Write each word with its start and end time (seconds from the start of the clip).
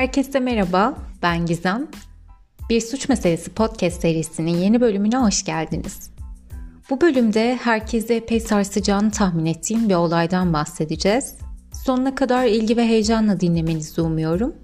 Herkese 0.00 0.40
merhaba, 0.40 0.94
ben 1.22 1.46
Gizem. 1.46 1.88
Bir 2.70 2.80
Suç 2.80 3.08
Meselesi 3.08 3.50
podcast 3.50 4.00
serisinin 4.00 4.56
yeni 4.56 4.80
bölümüne 4.80 5.16
hoş 5.16 5.44
geldiniz. 5.44 6.10
Bu 6.90 7.00
bölümde 7.00 7.58
herkese 7.62 8.14
epey 8.14 8.40
sarsacağını 8.40 9.10
tahmin 9.10 9.46
ettiğim 9.46 9.88
bir 9.88 9.94
olaydan 9.94 10.52
bahsedeceğiz. 10.52 11.34
Sonuna 11.84 12.14
kadar 12.14 12.46
ilgi 12.46 12.76
ve 12.76 12.86
heyecanla 12.86 13.40
dinlemenizi 13.40 14.00
umuyorum. 14.00 14.54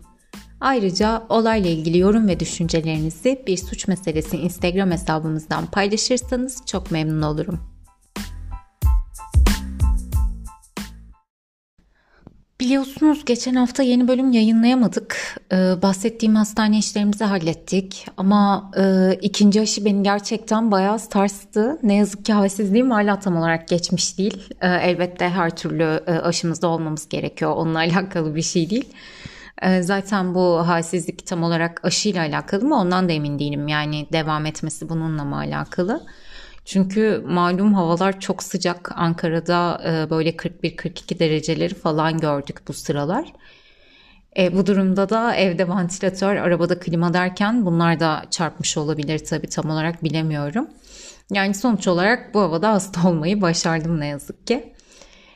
Ayrıca 0.60 1.22
olayla 1.28 1.70
ilgili 1.70 1.98
yorum 1.98 2.28
ve 2.28 2.40
düşüncelerinizi 2.40 3.42
Bir 3.46 3.56
Suç 3.56 3.88
Meselesi 3.88 4.36
Instagram 4.36 4.90
hesabımızdan 4.90 5.66
paylaşırsanız 5.66 6.62
çok 6.66 6.90
memnun 6.90 7.22
olurum. 7.22 7.75
Biliyorsunuz 12.66 13.24
geçen 13.24 13.54
hafta 13.54 13.82
yeni 13.82 14.08
bölüm 14.08 14.32
yayınlayamadık. 14.32 15.36
Ee, 15.52 15.56
bahsettiğim 15.82 16.34
hastane 16.34 16.78
işlerimizi 16.78 17.24
hallettik. 17.24 18.06
Ama 18.16 18.70
e, 18.78 19.14
ikinci 19.22 19.60
aşı 19.60 19.84
beni 19.84 20.02
gerçekten 20.02 20.70
bayağı 20.70 20.98
sarstı. 20.98 21.78
Ne 21.82 21.94
yazık 21.94 22.24
ki 22.24 22.32
halsizliğim 22.32 22.90
hala 22.90 23.18
tam 23.18 23.36
olarak 23.36 23.68
geçmiş 23.68 24.18
değil. 24.18 24.48
Ee, 24.60 24.68
elbette 24.68 25.28
her 25.28 25.56
türlü 25.56 26.00
e, 26.06 26.12
aşımızda 26.12 26.68
olmamız 26.68 27.08
gerekiyor. 27.08 27.52
Onunla 27.56 27.78
alakalı 27.88 28.34
bir 28.34 28.42
şey 28.42 28.70
değil. 28.70 28.88
Ee, 29.62 29.82
zaten 29.82 30.34
bu 30.34 30.68
halsizlik 30.68 31.26
tam 31.26 31.42
olarak 31.42 31.80
aşıyla 31.84 32.20
alakalı 32.22 32.64
mı 32.64 32.80
ondan 32.80 33.08
da 33.08 33.12
emin 33.12 33.38
değilim. 33.38 33.68
Yani 33.68 34.06
devam 34.12 34.46
etmesi 34.46 34.88
bununla 34.88 35.24
mı 35.24 35.36
alakalı? 35.36 36.06
Çünkü 36.66 37.24
malum 37.26 37.74
havalar 37.74 38.20
çok 38.20 38.42
sıcak. 38.42 38.92
Ankara'da 38.94 39.82
e, 39.86 40.10
böyle 40.10 40.30
41-42 40.30 41.18
dereceleri 41.18 41.74
falan 41.74 42.18
gördük 42.18 42.60
bu 42.68 42.72
sıralar. 42.72 43.32
E, 44.38 44.56
bu 44.56 44.66
durumda 44.66 45.08
da 45.08 45.34
evde 45.34 45.68
vantilatör, 45.68 46.36
arabada 46.36 46.78
klima 46.78 47.14
derken 47.14 47.66
bunlar 47.66 48.00
da 48.00 48.24
çarpmış 48.30 48.76
olabilir 48.76 49.18
tabii 49.18 49.46
tam 49.46 49.70
olarak 49.70 50.04
bilemiyorum. 50.04 50.68
Yani 51.32 51.54
sonuç 51.54 51.88
olarak 51.88 52.34
bu 52.34 52.40
havada 52.40 52.72
hasta 52.72 53.08
olmayı 53.08 53.42
başardım 53.42 54.00
ne 54.00 54.06
yazık 54.06 54.46
ki. 54.46 54.72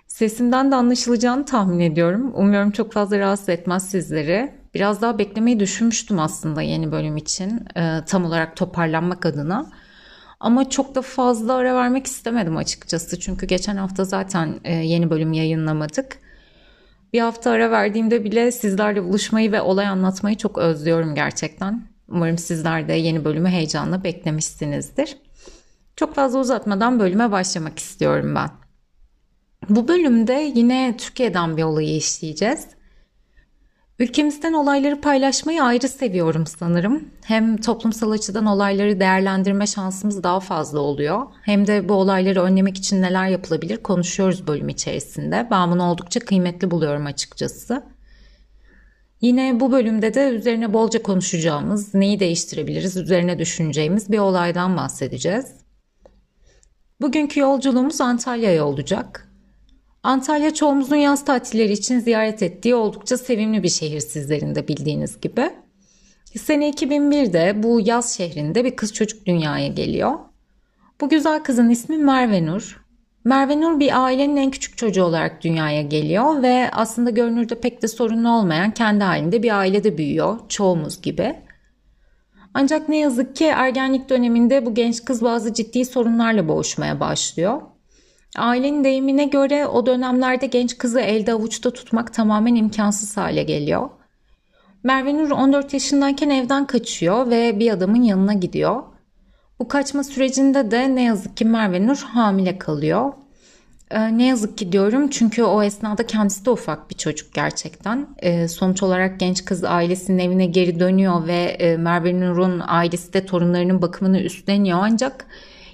Sesimden 0.07 0.71
de 0.71 0.75
anlaşılacağını 0.75 1.45
tahmin 1.45 1.81
ediyorum. 1.81 2.33
Umuyorum 2.35 2.71
çok 2.71 2.93
fazla 2.93 3.19
rahatsız 3.19 3.49
etmez 3.49 3.91
sizleri. 3.91 4.53
Biraz 4.75 5.03
daha 5.03 5.19
beklemeyi 5.19 5.61
düşünmüştüm 5.61 6.19
aslında 6.19 6.63
yeni 6.63 6.93
bölüm 6.93 7.17
için. 7.17 7.63
E, 7.77 8.01
tam 8.07 8.25
olarak 8.25 8.57
toparlanmak 8.57 9.27
adına. 9.27 9.71
Ama 10.41 10.71
çok 10.71 10.95
da 10.95 11.03
fazla 11.03 11.55
ara 11.55 11.75
vermek 11.75 12.07
istemedim 12.07 12.57
açıkçası. 12.57 13.21
Çünkü 13.21 13.47
geçen 13.47 13.77
hafta 13.77 14.05
zaten 14.05 14.61
e, 14.65 14.75
yeni 14.75 15.11
bölüm 15.11 15.33
yayınlamadık. 15.33 16.19
Bir 17.13 17.21
hafta 17.21 17.51
ara 17.51 17.71
verdiğimde 17.71 18.25
bile 18.25 18.53
sizlerle 18.53 19.05
buluşmayı 19.05 19.53
ve 19.53 19.61
olay 19.61 19.87
anlatmayı 19.87 20.37
çok 20.37 20.59
özlüyorum 20.59 21.15
gerçekten. 21.15 21.83
Umarım 22.09 22.39
sizler 22.39 22.89
de 22.89 22.93
yeni 22.93 23.25
bölümü 23.25 23.49
heyecanla 23.49 24.05
beklemişsinizdir. 24.05 25.17
Çok 25.97 26.15
fazla 26.15 26.39
uzatmadan 26.39 27.01
bölüme 27.01 27.33
başlamak 27.33 27.79
istiyorum 27.79 28.35
ben. 28.35 28.51
Bu 29.69 29.89
bölümde 29.89 30.53
yine 30.55 30.95
Türkiye'den 30.99 31.57
bir 31.57 31.63
olayı 31.63 31.97
işleyeceğiz. 31.97 32.67
Ülkemizden 34.01 34.53
olayları 34.53 35.01
paylaşmayı 35.01 35.63
ayrı 35.63 35.89
seviyorum 35.89 36.47
sanırım. 36.47 37.09
Hem 37.25 37.57
toplumsal 37.57 38.11
açıdan 38.11 38.47
olayları 38.47 39.01
değerlendirme 39.01 39.67
şansımız 39.67 40.23
daha 40.23 40.41
fazla 40.41 40.79
oluyor. 40.79 41.27
Hem 41.43 41.67
de 41.67 41.89
bu 41.89 41.95
olayları 41.95 42.43
önlemek 42.43 42.77
için 42.77 43.03
neler 43.03 43.29
yapılabilir 43.29 43.77
konuşuyoruz 43.77 44.47
bölüm 44.47 44.69
içerisinde. 44.69 45.49
Ben 45.51 45.71
bunu 45.71 45.91
oldukça 45.91 46.21
kıymetli 46.21 46.71
buluyorum 46.71 47.07
açıkçası. 47.07 47.83
Yine 49.21 49.61
bu 49.61 49.73
bölümde 49.73 50.15
de 50.15 50.29
üzerine 50.29 50.73
bolca 50.73 51.03
konuşacağımız, 51.03 51.95
neyi 51.95 52.21
değiştirebiliriz 52.21 52.97
üzerine 52.97 53.39
düşüneceğimiz 53.39 54.13
bir 54.13 54.19
olaydan 54.19 54.77
bahsedeceğiz. 54.77 55.47
Bugünkü 57.01 57.41
yolculuğumuz 57.41 58.01
Antalya'ya 58.01 58.67
olacak. 58.67 59.30
Antalya 60.03 60.55
çoğumuzun 60.55 60.97
yaz 60.97 61.25
tatilleri 61.25 61.73
için 61.73 61.99
ziyaret 61.99 62.43
ettiği 62.43 62.75
oldukça 62.75 63.19
sevimli 63.19 63.63
bir 63.63 63.69
şehir 63.69 64.01
sizlerin 64.01 64.55
de 64.55 64.69
bildiğiniz 64.69 65.21
gibi. 65.21 65.51
Sene 66.37 66.71
2001'de 66.71 67.63
bu 67.63 67.81
yaz 67.85 68.17
şehrinde 68.17 68.65
bir 68.65 68.77
kız 68.77 68.95
çocuk 68.95 69.27
dünyaya 69.27 69.69
geliyor. 69.69 70.19
Bu 71.01 71.09
güzel 71.09 71.43
kızın 71.43 71.71
ismi 71.71 71.99
Merve 71.99 72.47
Nur. 72.47 72.85
Merve 73.25 73.61
Nur 73.61 73.81
bir 73.81 74.05
ailenin 74.05 74.37
en 74.37 74.51
küçük 74.51 74.79
çocuğu 74.79 75.05
olarak 75.05 75.45
dünyaya 75.45 75.83
geliyor 75.83 76.43
ve 76.43 76.71
aslında 76.73 77.11
görünürde 77.11 77.61
pek 77.61 77.83
de 77.83 77.89
sorunlu 77.89 78.31
olmayan 78.31 78.71
kendi 78.71 79.05
halinde 79.05 79.43
bir 79.43 79.59
ailede 79.59 79.99
büyüyor 79.99 80.39
çoğumuz 80.49 81.03
gibi. 81.03 81.37
Ancak 82.55 82.89
ne 82.89 82.97
yazık 82.99 83.37
ki 83.37 83.45
ergenlik 83.45 84.09
döneminde 84.09 84.67
bu 84.67 84.75
genç 84.75 85.05
kız 85.05 85.23
bazı 85.23 85.55
ciddi 85.55 85.85
sorunlarla 85.85 86.49
boğuşmaya 86.49 87.01
başlıyor. 87.01 87.63
Ailenin 88.37 88.85
deyimine 88.85 89.25
göre 89.25 89.67
o 89.67 89.87
dönemlerde 89.87 90.47
genç 90.47 90.79
kızı 90.79 91.01
elde 91.01 91.33
avuçta 91.33 91.71
tutmak 91.71 92.15
tamamen 92.15 92.55
imkansız 92.55 93.17
hale 93.17 93.43
geliyor. 93.43 93.91
Merve 94.83 95.15
Nur 95.15 95.31
14 95.31 95.73
yaşındayken 95.73 96.31
evden 96.31 96.67
kaçıyor 96.67 97.31
ve 97.31 97.59
bir 97.59 97.71
adamın 97.71 98.03
yanına 98.03 98.33
gidiyor. 98.33 98.83
Bu 99.59 99.69
kaçma 99.69 100.05
sürecinde 100.05 100.71
de 100.71 100.95
ne 100.95 101.03
yazık 101.03 101.37
ki 101.37 101.45
Merve 101.45 101.87
Nur 101.87 101.97
hamile 101.97 102.59
kalıyor. 102.59 103.13
Ee, 103.91 104.19
ne 104.19 104.27
yazık 104.27 104.59
ki 104.59 104.73
diyorum 104.73 105.09
çünkü 105.09 105.43
o 105.43 105.63
esnada 105.63 106.07
kendisi 106.07 106.45
de 106.45 106.51
ufak 106.51 106.91
bir 106.91 106.95
çocuk 106.95 107.35
gerçekten. 107.35 108.07
Ee, 108.19 108.49
sonuç 108.49 108.83
olarak 108.83 109.21
genç 109.21 109.45
kız 109.45 109.65
ailesinin 109.65 110.19
evine 110.19 110.47
geri 110.47 110.81
dönüyor 110.81 111.27
ve 111.27 111.43
e, 111.43 111.77
Merve 111.77 112.21
Nur'un 112.21 112.63
ailesi 112.67 113.13
de 113.13 113.27
torunlarının 113.27 113.83
bakımını 113.83 114.21
üstleniyor 114.21 114.79
ancak 114.83 115.27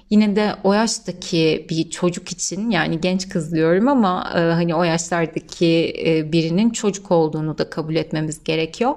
Yine 0.09 0.35
de 0.35 0.55
o 0.63 0.73
yaştaki 0.73 1.67
bir 1.69 1.89
çocuk 1.89 2.31
için 2.31 2.69
yani 2.69 3.01
genç 3.01 3.29
kız 3.29 3.53
diyorum 3.53 3.87
ama 3.87 4.31
e, 4.35 4.39
hani 4.39 4.75
o 4.75 4.83
yaşlardaki 4.83 5.93
e, 6.05 6.31
birinin 6.31 6.69
çocuk 6.69 7.11
olduğunu 7.11 7.57
da 7.57 7.69
kabul 7.69 7.95
etmemiz 7.95 8.43
gerekiyor. 8.43 8.95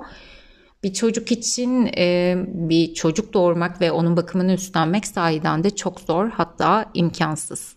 Bir 0.83 0.93
çocuk 0.93 1.33
için 1.33 1.91
e, 1.97 2.37
bir 2.47 2.95
çocuk 2.95 3.33
doğurmak 3.33 3.81
ve 3.81 3.93
onun 3.93 4.17
bakımını 4.17 4.53
üstlenmek 4.53 5.07
sahiden 5.07 5.65
de 5.65 5.71
çok 5.71 6.01
zor 6.01 6.31
hatta 6.31 6.91
imkansız. 6.95 7.77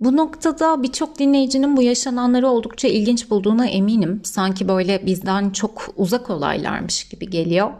Bu 0.00 0.16
noktada 0.16 0.82
birçok 0.82 1.18
dinleyicinin 1.18 1.76
bu 1.76 1.82
yaşananları 1.82 2.48
oldukça 2.48 2.88
ilginç 2.88 3.30
bulduğuna 3.30 3.66
eminim. 3.66 4.20
Sanki 4.24 4.68
böyle 4.68 5.06
bizden 5.06 5.50
çok 5.50 5.88
uzak 5.96 6.30
olaylarmış 6.30 7.08
gibi 7.08 7.30
geliyor. 7.30 7.70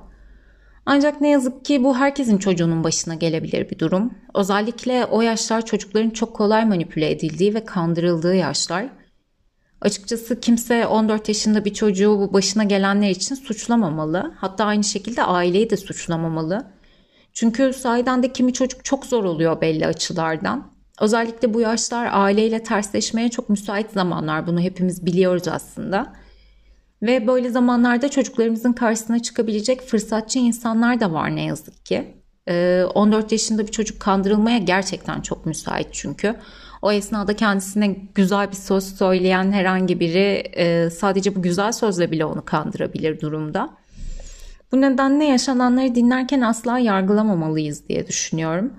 Ancak 0.93 1.21
ne 1.21 1.29
yazık 1.29 1.65
ki 1.65 1.85
bu 1.85 1.97
herkesin 1.97 2.39
çocuğunun 2.39 2.85
başına 2.85 3.15
gelebilir 3.15 3.71
bir 3.71 3.79
durum. 3.79 4.15
Özellikle 4.35 5.05
o 5.05 5.21
yaşlar 5.23 5.67
çocukların 5.67 6.11
çok 6.11 6.37
kolay 6.37 6.65
manipüle 6.65 7.11
edildiği 7.11 7.55
ve 7.55 7.65
kandırıldığı 7.65 8.35
yaşlar. 8.35 8.87
Açıkçası 9.81 10.41
kimse 10.41 10.87
14 10.87 11.29
yaşında 11.29 11.65
bir 11.65 11.75
çocuğu 11.75 12.19
bu 12.19 12.33
başına 12.33 12.65
gelenler 12.65 13.11
için 13.11 13.35
suçlamamalı. 13.35 14.35
Hatta 14.37 14.65
aynı 14.65 14.85
şekilde 14.85 15.23
aileyi 15.23 15.71
de 15.71 15.77
suçlamamalı. 15.77 16.67
Çünkü 17.33 17.73
sahiden 17.73 18.23
de 18.23 18.33
kimi 18.33 18.53
çocuk 18.53 18.85
çok 18.85 19.07
zor 19.07 19.25
oluyor 19.25 19.61
belli 19.61 19.87
açılardan. 19.87 20.73
Özellikle 21.01 21.55
bu 21.55 21.61
yaşlar 21.61 22.09
aileyle 22.13 22.63
tersleşmeye 22.63 23.29
çok 23.29 23.49
müsait 23.49 23.91
zamanlar. 23.91 24.47
Bunu 24.47 24.61
hepimiz 24.61 25.07
biliyoruz 25.07 25.49
aslında. 25.49 26.13
Ve 27.03 27.27
böyle 27.27 27.51
zamanlarda 27.51 28.09
çocuklarımızın 28.09 28.73
karşısına 28.73 29.19
çıkabilecek 29.19 29.83
fırsatçı 29.83 30.39
insanlar 30.39 31.01
da 31.01 31.13
var 31.13 31.37
ne 31.37 31.45
yazık 31.45 31.87
ki. 31.87 32.15
14 32.95 33.33
ee, 33.33 33.35
yaşında 33.35 33.67
bir 33.67 33.73
çocuk 33.73 34.01
kandırılmaya 34.01 34.59
gerçekten 34.59 35.21
çok 35.21 35.47
müsait 35.47 35.89
çünkü. 35.93 36.37
O 36.83 36.93
esnada 36.93 37.37
kendisine 37.37 37.97
güzel 38.15 38.51
bir 38.51 38.57
söz 38.57 38.97
söyleyen 38.97 39.53
herhangi 39.53 40.01
biri 40.01 40.43
e, 40.57 40.91
sadece 40.91 41.37
bu 41.37 41.43
güzel 41.43 41.73
sözle 41.73 42.11
bile 42.11 42.25
onu 42.25 42.45
kandırabilir 42.45 43.21
durumda. 43.21 43.71
Bu 44.73 44.81
nedenle 44.81 45.25
yaşananları 45.25 45.95
dinlerken 45.95 46.41
asla 46.41 46.79
yargılamamalıyız 46.79 47.89
diye 47.89 48.07
düşünüyorum. 48.07 48.73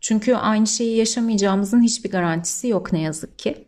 Çünkü 0.00 0.34
aynı 0.34 0.66
şeyi 0.66 0.96
yaşamayacağımızın 0.96 1.82
hiçbir 1.82 2.10
garantisi 2.10 2.68
yok 2.68 2.92
ne 2.92 3.00
yazık 3.00 3.38
ki. 3.38 3.67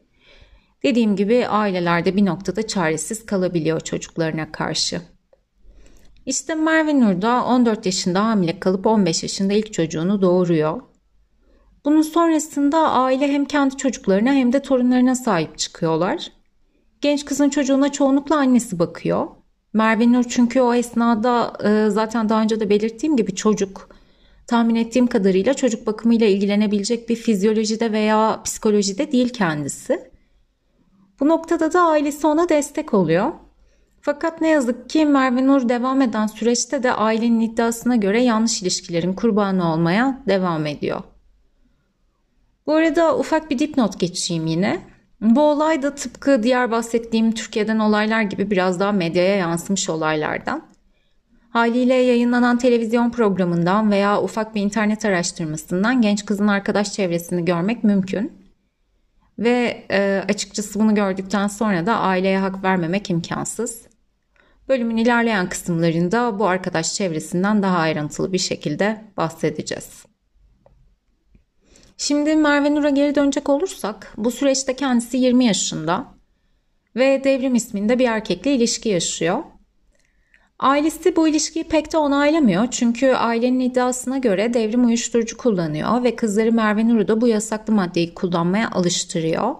Dediğim 0.83 1.17
gibi 1.17 1.47
ailelerde 1.47 2.17
bir 2.17 2.27
noktada 2.27 2.67
çaresiz 2.67 3.27
kalabiliyor 3.27 3.81
çocuklarına 3.81 4.53
karşı. 4.53 5.01
İşte 6.27 6.55
Merve 6.55 7.01
Nur 7.01 7.23
da 7.23 7.45
14 7.45 7.87
yaşında 7.87 8.25
hamile 8.25 8.61
kalıp 8.61 8.87
15 8.87 9.23
yaşında 9.23 9.53
ilk 9.53 9.73
çocuğunu 9.73 10.23
doğuruyor. 10.23 10.83
Bunun 11.85 12.03
sonrasında 12.03 12.91
aile 12.91 13.33
hem 13.33 13.45
kendi 13.45 13.77
çocuklarına 13.77 14.33
hem 14.33 14.53
de 14.53 14.63
torunlarına 14.63 15.15
sahip 15.15 15.59
çıkıyorlar. 15.59 16.33
Genç 17.01 17.25
kızın 17.25 17.49
çocuğuna 17.51 17.93
çoğunlukla 17.93 18.37
annesi 18.37 18.79
bakıyor. 18.79 19.29
Merve 19.73 20.13
Nur 20.13 20.25
çünkü 20.25 20.61
o 20.61 20.75
esnada 20.75 21.53
e, 21.65 21.91
zaten 21.91 22.29
daha 22.29 22.43
önce 22.43 22.61
de 22.61 22.71
belirttiğim 22.71 23.17
gibi 23.17 23.35
çocuk. 23.35 23.89
Tahmin 24.47 24.75
ettiğim 24.75 25.07
kadarıyla 25.07 25.55
çocuk 25.55 25.87
bakımıyla 25.87 26.27
ilgilenebilecek 26.27 27.09
bir 27.09 27.17
fizyolojide 27.17 27.93
veya 27.93 28.41
psikolojide 28.45 29.13
değil 29.13 29.29
kendisi. 29.29 30.11
Bu 31.21 31.29
noktada 31.29 31.73
da 31.73 31.83
ailesi 31.83 32.27
ona 32.27 32.49
destek 32.49 32.95
oluyor. 32.95 33.33
Fakat 34.01 34.41
ne 34.41 34.49
yazık 34.49 34.91
ki 34.91 35.07
Merve 35.07 35.47
Nur 35.47 35.69
devam 35.69 36.03
eden 36.03 36.27
süreçte 36.27 36.83
de 36.83 36.93
ailenin 36.93 37.41
iddiasına 37.41 37.97
göre 37.97 38.23
yanlış 38.23 38.63
ilişkilerin 38.63 39.13
kurbanı 39.13 39.73
olmaya 39.73 40.21
devam 40.29 40.67
ediyor. 40.67 41.03
Bu 42.67 42.75
arada 42.75 43.19
ufak 43.19 43.51
bir 43.51 43.59
dipnot 43.59 44.01
geçeyim 44.01 44.47
yine. 44.47 44.81
Bu 45.21 45.41
olay 45.41 45.83
da 45.83 45.95
tıpkı 45.95 46.43
diğer 46.43 46.71
bahsettiğim 46.71 47.33
Türkiye'den 47.33 47.79
olaylar 47.79 48.23
gibi 48.23 48.51
biraz 48.51 48.81
daha 48.81 48.93
medyaya 48.93 49.37
yansımış 49.37 49.89
olaylardan. 49.89 50.63
Haliyle 51.51 51.95
yayınlanan 51.95 52.59
televizyon 52.59 53.11
programından 53.11 53.91
veya 53.91 54.23
ufak 54.23 54.55
bir 54.55 54.63
internet 54.63 55.05
araştırmasından 55.05 56.03
genç 56.03 56.27
kızın 56.27 56.49
arkadaş 56.49 56.93
çevresini 56.93 57.45
görmek 57.45 57.85
mümkün. 57.85 58.40
Ve 59.41 59.87
e, 59.91 60.25
açıkçası 60.29 60.81
bunu 60.81 60.95
gördükten 60.95 61.47
sonra 61.47 61.87
da 61.87 61.99
aileye 61.99 62.39
hak 62.39 62.65
vermemek 62.65 63.11
imkansız. 63.11 63.83
Bölümün 64.69 64.97
ilerleyen 64.97 65.49
kısımlarında 65.49 66.39
bu 66.39 66.47
arkadaş 66.47 66.95
çevresinden 66.95 67.63
daha 67.63 67.79
ayrıntılı 67.79 68.33
bir 68.33 68.39
şekilde 68.39 69.05
bahsedeceğiz. 69.17 70.05
Şimdi 71.97 72.37
Merve 72.37 72.75
Nur'a 72.75 72.91
geri 72.91 73.15
dönecek 73.15 73.49
olursak 73.49 74.13
bu 74.17 74.31
süreçte 74.31 74.77
kendisi 74.77 75.17
20 75.17 75.45
yaşında 75.45 76.07
ve 76.97 77.25
Devrim 77.25 77.55
isminde 77.55 77.99
bir 77.99 78.09
erkekle 78.09 78.55
ilişki 78.55 78.89
yaşıyor. 78.89 79.43
Ailesi 80.61 81.17
bu 81.17 81.29
ilişkiyi 81.29 81.65
pek 81.65 81.93
de 81.93 81.99
onaylamıyor 81.99 82.67
çünkü 82.71 83.13
ailenin 83.13 83.61
iddiasına 83.61 84.19
göre 84.19 84.55
devrim 84.55 84.87
uyuşturucu 84.87 85.37
kullanıyor 85.37 86.03
ve 86.05 86.17
kızları 86.17 86.53
Merve 86.53 86.89
Nur'u 86.89 87.09
da 87.09 87.21
bu 87.21 87.29
yasaklı 87.29 87.75
maddeyi 87.75 88.15
kullanmaya 88.15 88.71
alıştırıyor. 88.71 89.55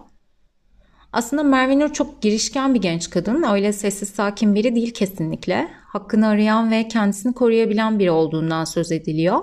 Aslında 1.13 1.43
Merve 1.43 1.79
Nur 1.79 1.93
çok 1.93 2.21
girişken 2.21 2.73
bir 2.73 2.81
genç 2.81 3.09
kadın. 3.09 3.43
Öyle 3.43 3.73
sessiz 3.73 4.09
sakin 4.09 4.55
biri 4.55 4.75
değil 4.75 4.93
kesinlikle. 4.93 5.67
Hakkını 5.85 6.27
arayan 6.27 6.71
ve 6.71 6.87
kendisini 6.87 7.33
koruyabilen 7.33 7.99
biri 7.99 8.11
olduğundan 8.11 8.65
söz 8.65 8.91
ediliyor. 8.91 9.39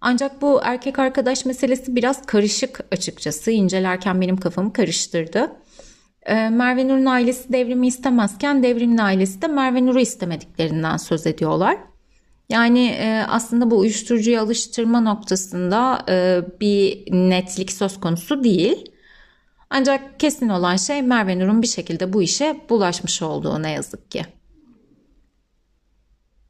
Ancak 0.00 0.42
bu 0.42 0.60
erkek 0.62 0.98
arkadaş 0.98 1.44
meselesi 1.44 1.96
biraz 1.96 2.26
karışık 2.26 2.80
açıkçası. 2.92 3.50
İncelerken 3.50 4.20
benim 4.20 4.36
kafamı 4.36 4.72
karıştırdı. 4.72 5.52
Ee, 6.26 6.48
Merve 6.48 6.88
Nur'un 6.88 7.06
ailesi 7.06 7.52
devrimi 7.52 7.86
istemezken 7.86 8.62
devrimin 8.62 8.98
ailesi 8.98 9.42
de 9.42 9.46
Merve 9.46 9.86
Nur'u 9.86 10.00
istemediklerinden 10.00 10.96
söz 10.96 11.26
ediyorlar. 11.26 11.76
Yani 12.48 12.86
e, 12.86 13.24
aslında 13.28 13.70
bu 13.70 13.78
uyuşturucuya 13.78 14.42
alıştırma 14.42 15.00
noktasında 15.00 16.04
e, 16.08 16.42
bir 16.60 17.12
netlik 17.12 17.72
söz 17.72 18.00
konusu 18.00 18.44
değil. 18.44 18.84
Ancak 19.70 20.20
kesin 20.20 20.48
olan 20.48 20.76
şey 20.76 21.02
Merve 21.02 21.38
Nur'un 21.38 21.62
bir 21.62 21.66
şekilde 21.66 22.12
bu 22.12 22.22
işe 22.22 22.56
bulaşmış 22.68 23.22
olduğu 23.22 23.62
ne 23.62 23.70
yazık 23.70 24.10
ki. 24.10 24.22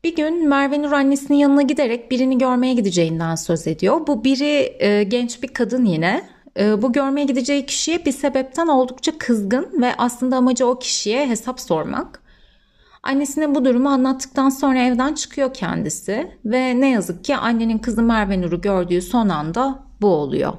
Bir 0.04 0.16
gün 0.16 0.48
Merve 0.48 0.82
Nur 0.82 0.92
annesinin 0.92 1.38
yanına 1.38 1.62
giderek 1.62 2.10
birini 2.10 2.38
görmeye 2.38 2.74
gideceğinden 2.74 3.34
söz 3.34 3.66
ediyor. 3.66 4.06
Bu 4.06 4.24
biri 4.24 4.76
e, 4.78 5.02
genç 5.02 5.42
bir 5.42 5.48
kadın 5.48 5.84
yine. 5.84 6.33
E, 6.58 6.82
bu 6.82 6.92
görmeye 6.92 7.24
gideceği 7.24 7.66
kişiye 7.66 8.04
bir 8.04 8.12
sebepten 8.12 8.66
oldukça 8.66 9.18
kızgın 9.18 9.82
ve 9.82 9.94
aslında 9.98 10.36
amacı 10.36 10.66
o 10.66 10.78
kişiye 10.78 11.28
hesap 11.28 11.60
sormak. 11.60 12.22
Annesine 13.02 13.54
bu 13.54 13.64
durumu 13.64 13.88
anlattıktan 13.88 14.48
sonra 14.48 14.78
evden 14.78 15.14
çıkıyor 15.14 15.54
kendisi 15.54 16.38
ve 16.44 16.80
ne 16.80 16.90
yazık 16.90 17.24
ki 17.24 17.36
annenin 17.36 17.78
kızı 17.78 18.02
Merve 18.02 18.40
Nur'u 18.40 18.60
gördüğü 18.60 19.02
son 19.02 19.28
anda 19.28 19.82
bu 20.00 20.06
oluyor. 20.06 20.52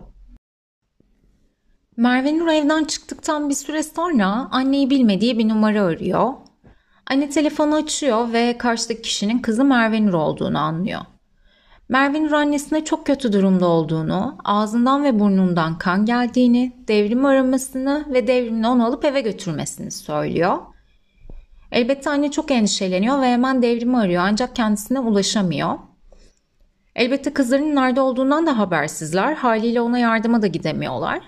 Merve 1.98 2.38
Nur 2.38 2.48
evden 2.48 2.84
çıktıktan 2.84 3.50
bir 3.50 3.54
süre 3.54 3.84
sonra 3.84 4.28
anneyi 4.52 4.90
bilmediği 4.90 5.38
bir 5.38 5.50
numara 5.50 5.84
arıyor. 5.84 6.34
Anne 7.08 7.30
telefonu 7.30 7.76
açıyor 7.76 8.34
ve 8.34 8.58
karşıdaki 8.58 9.02
kişinin 9.02 9.40
kızı 9.40 9.64
Merve 9.64 10.06
Nur 10.06 10.14
olduğunu 10.14 10.60
anlıyor. 10.60 11.02
Merve 11.90 12.24
Nur 12.24 12.32
annesine 12.32 12.86
çok 12.86 13.06
kötü 13.06 13.34
durumda 13.34 13.68
olduğunu, 13.68 14.38
ağzından 14.44 15.04
ve 15.04 15.20
burnundan 15.20 15.78
kan 15.78 16.06
geldiğini, 16.06 16.74
devrimi 16.88 17.28
aramasını 17.28 18.06
ve 18.14 18.28
devrimin 18.28 18.64
onu 18.64 18.86
alıp 18.86 19.06
eve 19.06 19.22
götürmesini 19.22 19.92
söylüyor. 19.92 20.58
Elbette 21.72 22.10
anne 22.10 22.32
çok 22.32 22.52
endişeleniyor 22.52 23.22
ve 23.22 23.26
hemen 23.26 23.62
devrimi 23.62 23.98
arıyor 23.98 24.24
ancak 24.26 24.56
kendisine 24.56 25.00
ulaşamıyor. 25.00 25.80
Elbette 26.96 27.34
kızlarının 27.34 27.76
nerede 27.76 28.02
olduğundan 28.02 28.48
da 28.48 28.58
habersizler. 28.58 29.34
Haliyle 29.34 29.82
ona 29.82 30.00
yardıma 30.00 30.42
da 30.42 30.48
gidemiyorlar. 30.48 31.22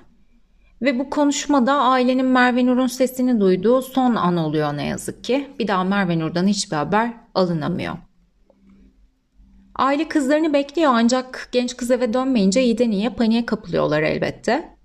Ve 0.82 1.00
bu 1.00 1.10
konuşmada 1.10 1.74
ailenin 1.74 2.26
Merve 2.26 2.66
Nur'un 2.66 2.88
sesini 2.88 3.40
duyduğu 3.40 3.82
son 3.82 4.16
an 4.16 4.38
oluyor 4.38 4.78
ne 4.78 4.86
yazık 4.86 5.24
ki. 5.24 5.50
Bir 5.60 5.68
daha 5.68 5.84
Merve 5.84 6.20
Nur'dan 6.20 6.48
hiçbir 6.48 6.76
haber 6.76 7.14
alınamıyor. 7.36 8.07
Aile 9.78 10.08
kızlarını 10.08 10.54
bekliyor 10.54 10.92
ancak 10.96 11.50
genç 11.52 11.78
kız 11.78 11.92
eve 11.92 12.14
dönmeyince 12.14 12.64
iyiden 12.64 12.92
iyiye 12.92 13.10
paniğe 13.10 13.46
kapılıyorlar 13.46 14.02
elbette. 14.02 14.78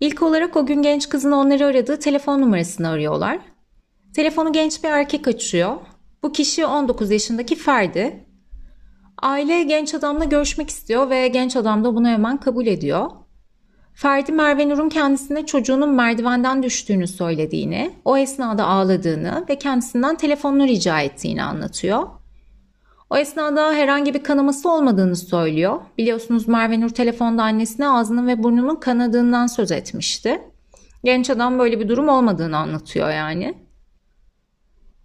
İlk 0.00 0.22
olarak 0.22 0.56
o 0.56 0.66
gün 0.66 0.82
genç 0.82 1.08
kızın 1.08 1.32
onları 1.32 1.66
aradığı 1.66 1.98
telefon 1.98 2.40
numarasını 2.40 2.88
arıyorlar. 2.88 3.38
Telefonu 4.14 4.52
genç 4.52 4.84
bir 4.84 4.88
erkek 4.88 5.28
açıyor. 5.28 5.76
Bu 6.22 6.32
kişi 6.32 6.66
19 6.66 7.10
yaşındaki 7.10 7.56
Ferdi. 7.56 8.26
Aile 9.22 9.62
genç 9.62 9.94
adamla 9.94 10.24
görüşmek 10.24 10.70
istiyor 10.70 11.10
ve 11.10 11.28
genç 11.28 11.56
adam 11.56 11.84
da 11.84 11.94
bunu 11.94 12.08
hemen 12.08 12.36
kabul 12.36 12.66
ediyor. 12.66 13.10
Ferdi 13.94 14.32
Merve 14.32 14.68
Nur'un 14.68 14.88
kendisine 14.88 15.46
çocuğunun 15.46 15.90
merdivenden 15.90 16.62
düştüğünü 16.62 17.06
söylediğini, 17.06 17.90
o 18.04 18.16
esnada 18.16 18.66
ağladığını 18.66 19.44
ve 19.48 19.58
kendisinden 19.58 20.16
telefonunu 20.16 20.66
rica 20.66 21.00
ettiğini 21.00 21.42
anlatıyor. 21.42 22.19
O 23.10 23.16
esnada 23.16 23.72
herhangi 23.72 24.14
bir 24.14 24.22
kanaması 24.22 24.70
olmadığını 24.70 25.16
söylüyor. 25.16 25.80
Biliyorsunuz 25.98 26.48
Merve 26.48 26.80
Nur 26.80 26.88
telefonda 26.88 27.42
annesine 27.42 27.88
ağzının 27.88 28.26
ve 28.26 28.42
burnunun 28.42 28.76
kanadığından 28.76 29.46
söz 29.46 29.72
etmişti. 29.72 30.42
Genç 31.04 31.30
adam 31.30 31.58
böyle 31.58 31.80
bir 31.80 31.88
durum 31.88 32.08
olmadığını 32.08 32.56
anlatıyor 32.56 33.10
yani. 33.10 33.54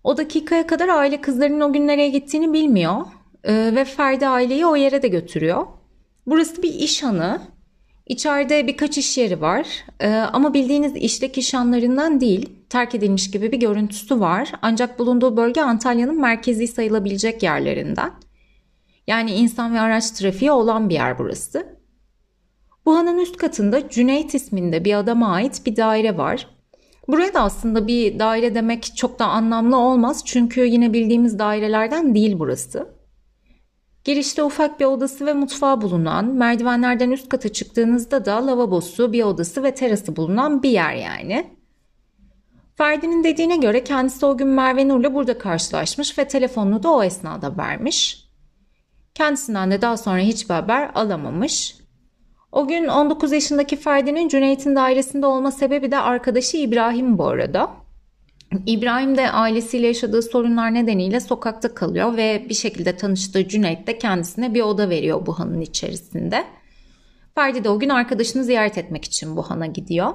O 0.04 0.18
dakikaya 0.18 0.68
kadar 0.68 0.90
aile 0.90 1.22
kızlarının 1.22 1.62
o 1.62 1.74
gün 1.74 1.88
nereye 1.88 2.10
gittiğini 2.10 2.54
bilmiyor. 2.54 2.96
Ee, 3.44 3.72
ve 3.75 3.86
Ferdi 3.86 4.28
aileyi 4.28 4.66
o 4.66 4.75
yere 4.75 5.02
de 5.02 5.07
götürüyor. 5.07 5.68
Burası 6.28 6.63
bir 6.63 6.74
iş 6.74 7.04
hanı 7.04 7.42
İçeride 8.07 8.68
birkaç 8.68 8.98
iş 8.98 9.18
yeri 9.18 9.42
var 9.42 9.68
ee, 10.00 10.10
ama 10.10 10.54
bildiğiniz 10.54 10.95
işlek 10.95 11.38
iş 11.38 11.54
anlarından 11.54 12.21
değil, 12.21 12.50
terk 12.69 12.95
edilmiş 12.95 13.31
gibi 13.31 13.52
bir 13.52 13.60
görüntüsü 13.60 14.19
var. 14.19 14.52
Ancak 14.62 15.00
bulunduğu 15.00 15.38
bölge 15.38 15.62
Antalya'nın 15.62 16.22
merkezi 16.22 16.68
sayılabilecek 16.68 17.44
yerlerinden. 17.44 18.12
Yani 19.07 19.31
insan 19.31 19.74
ve 19.74 19.80
araç 19.80 20.12
trafiği 20.12 20.52
olan 20.52 20.90
bir 20.90 20.94
yer 20.94 21.19
burası. 21.19 21.76
Bu 22.86 22.98
hanın 22.98 23.18
üst 23.18 23.38
katında 23.38 23.90
Cüneyt 23.90 24.34
isminde 24.34 24.86
bir 24.86 24.94
adama 24.94 25.28
ait 25.28 25.66
bir 25.66 25.76
daire 25.76 26.18
var. 26.18 26.48
Buraya 27.07 27.34
da 27.34 27.42
aslında 27.42 27.88
bir 27.88 28.19
daire 28.19 28.56
demek 28.56 28.95
çok 28.95 29.19
da 29.19 29.26
anlamlı 29.26 29.78
olmaz 29.78 30.22
çünkü 30.26 30.66
yine 30.66 30.94
bildiğimiz 30.94 31.40
dairelerden 31.40 32.16
değil 32.16 32.36
burası. 32.40 32.88
Girişte 34.04 34.44
ufak 34.44 34.80
bir 34.80 34.86
odası 34.86 35.26
ve 35.26 35.34
mutfağı 35.34 35.81
bulunan, 35.81 36.26
merdivenlerden 36.26 37.12
üst 37.12 37.30
kata 37.30 37.50
çıktığınızda 37.50 38.26
da 38.26 38.48
lavabosu, 38.48 39.14
bir 39.14 39.24
odası 39.24 39.64
ve 39.64 39.74
terası 39.74 40.16
bulunan 40.16 40.64
bir 40.64 40.69
yer 40.69 40.94
yani. 40.94 41.56
Ferdi'nin 42.77 43.23
dediğine 43.23 43.57
göre 43.57 43.83
kendisi 43.83 44.25
o 44.25 44.37
gün 44.37 44.47
Merve 44.47 44.87
Nur'la 44.87 45.13
burada 45.13 45.37
karşılaşmış 45.37 46.17
ve 46.17 46.27
telefonunu 46.27 46.83
da 46.83 46.91
o 46.91 47.03
esnada 47.03 47.57
vermiş. 47.57 48.25
Kendisinden 49.13 49.71
de 49.71 49.81
daha 49.81 49.97
sonra 49.97 50.19
hiçbir 50.19 50.53
haber 50.53 50.91
alamamış. 50.95 51.75
O 52.51 52.67
gün 52.67 52.87
19 52.87 53.31
yaşındaki 53.31 53.75
Ferdi'nin 53.75 54.27
Cüneyt'in 54.27 54.75
dairesinde 54.75 55.25
olma 55.25 55.51
sebebi 55.51 55.91
de 55.91 55.97
arkadaşı 55.97 56.57
İbrahim 56.57 57.17
bu 57.17 57.27
arada. 57.27 57.71
İbrahim 58.65 59.17
de 59.17 59.31
ailesiyle 59.31 59.87
yaşadığı 59.87 60.21
sorunlar 60.21 60.73
nedeniyle 60.73 61.19
sokakta 61.19 61.73
kalıyor 61.73 62.17
ve 62.17 62.45
bir 62.49 62.53
şekilde 62.53 62.97
tanıştığı 62.97 63.47
Cüneyt 63.47 63.87
de 63.87 63.97
kendisine 63.97 64.53
bir 64.53 64.61
oda 64.61 64.89
veriyor 64.89 65.25
bu 65.25 65.39
hanın 65.39 65.61
içerisinde. 65.61 66.44
Ferdi 67.35 67.63
de 67.63 67.69
o 67.69 67.79
gün 67.79 67.89
arkadaşını 67.89 68.44
ziyaret 68.44 68.77
etmek 68.77 69.05
için 69.05 69.37
bu 69.37 69.44
hana 69.44 69.65
gidiyor. 69.65 70.13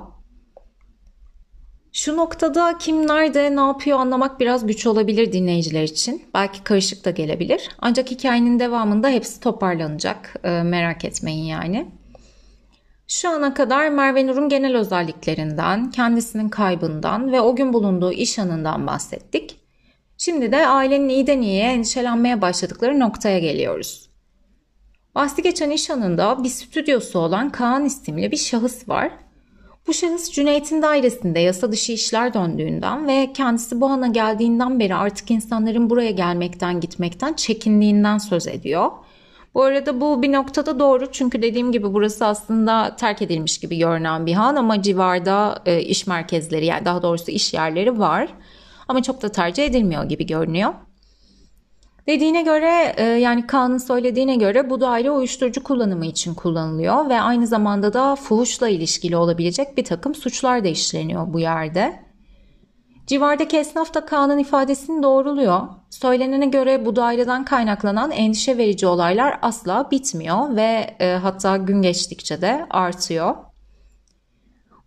Şu 1.92 2.16
noktada 2.16 2.78
kim 2.78 3.06
nerede 3.06 3.56
ne 3.56 3.60
yapıyor 3.60 3.98
anlamak 3.98 4.40
biraz 4.40 4.66
güç 4.66 4.86
olabilir 4.86 5.32
dinleyiciler 5.32 5.82
için. 5.82 6.22
Belki 6.34 6.64
karışık 6.64 7.04
da 7.04 7.10
gelebilir. 7.10 7.68
Ancak 7.78 8.10
hikayenin 8.10 8.60
devamında 8.60 9.08
hepsi 9.08 9.40
toparlanacak. 9.40 10.34
Ee, 10.44 10.62
merak 10.62 11.04
etmeyin 11.04 11.44
yani. 11.44 11.90
Şu 13.06 13.28
ana 13.28 13.54
kadar 13.54 13.88
Merve 13.88 14.26
Nur'un 14.26 14.48
genel 14.48 14.76
özelliklerinden, 14.76 15.90
kendisinin 15.90 16.48
kaybından 16.48 17.32
ve 17.32 17.40
o 17.40 17.56
gün 17.56 17.72
bulunduğu 17.72 18.12
iş 18.12 18.38
anından 18.38 18.86
bahsettik. 18.86 19.56
Şimdi 20.18 20.52
de 20.52 20.66
ailenin 20.66 21.08
iyiden 21.08 21.40
iyiye 21.40 21.72
endişelenmeye 21.72 22.40
başladıkları 22.40 23.00
noktaya 23.00 23.38
geliyoruz. 23.38 24.10
Bahsi 25.14 25.42
geçen 25.42 25.70
iş 25.70 25.90
anında 25.90 26.44
bir 26.44 26.48
stüdyosu 26.48 27.18
olan 27.18 27.50
Kaan 27.50 27.84
isimli 27.84 28.30
bir 28.30 28.36
şahıs 28.36 28.88
var. 28.88 29.10
Bu 29.86 29.94
şahıs 29.94 30.30
Cüneyt'in 30.30 30.82
dairesinde 30.82 31.40
yasa 31.40 31.72
dışı 31.72 31.92
işler 31.92 32.34
döndüğünden 32.34 33.08
ve 33.08 33.32
kendisi 33.32 33.80
bu 33.80 33.86
ana 33.86 34.06
geldiğinden 34.06 34.80
beri 34.80 34.94
artık 34.94 35.30
insanların 35.30 35.90
buraya 35.90 36.10
gelmekten 36.10 36.80
gitmekten 36.80 37.32
çekindiğinden 37.32 38.18
söz 38.18 38.46
ediyor. 38.46 38.90
Bu 39.54 39.62
arada 39.62 40.00
bu 40.00 40.22
bir 40.22 40.32
noktada 40.32 40.78
doğru 40.78 41.12
çünkü 41.12 41.42
dediğim 41.42 41.72
gibi 41.72 41.94
burası 41.94 42.26
aslında 42.26 42.96
terk 42.96 43.22
edilmiş 43.22 43.58
gibi 43.58 43.78
görünen 43.78 44.26
bir 44.26 44.32
han 44.32 44.56
ama 44.56 44.82
civarda 44.82 45.62
e, 45.66 45.80
iş 45.80 46.06
merkezleri 46.06 46.66
yani 46.66 46.84
daha 46.84 47.02
doğrusu 47.02 47.30
iş 47.30 47.54
yerleri 47.54 47.98
var. 47.98 48.28
Ama 48.88 49.02
çok 49.02 49.22
da 49.22 49.28
tercih 49.32 49.64
edilmiyor 49.64 50.04
gibi 50.04 50.26
görünüyor. 50.26 50.74
Dediğine 52.06 52.42
göre 52.42 52.94
e, 52.96 53.02
yani 53.04 53.46
Kaan'ın 53.46 53.78
söylediğine 53.78 54.36
göre 54.36 54.70
bu 54.70 54.80
daire 54.80 55.10
uyuşturucu 55.10 55.62
kullanımı 55.62 56.06
için 56.06 56.34
kullanılıyor 56.34 57.08
ve 57.08 57.20
aynı 57.20 57.46
zamanda 57.46 57.92
da 57.92 58.16
fuhuşla 58.16 58.68
ilişkili 58.68 59.16
olabilecek 59.16 59.76
bir 59.76 59.84
takım 59.84 60.14
suçlar 60.14 60.64
da 60.64 60.68
işleniyor 60.68 61.32
bu 61.32 61.40
yerde. 61.40 62.10
Civardaki 63.06 63.56
esnaf 63.56 63.94
da 63.94 64.06
Kaan'ın 64.06 64.38
ifadesini 64.38 65.02
doğruluyor. 65.02 65.60
Söylenene 65.90 66.46
göre 66.46 66.86
bu 66.86 66.96
daireden 66.96 67.44
kaynaklanan 67.44 68.10
endişe 68.10 68.58
verici 68.58 68.86
olaylar 68.86 69.38
asla 69.42 69.90
bitmiyor 69.90 70.56
ve 70.56 70.96
e, 71.00 71.12
hatta 71.22 71.56
gün 71.56 71.82
geçtikçe 71.82 72.40
de 72.40 72.66
artıyor. 72.70 73.49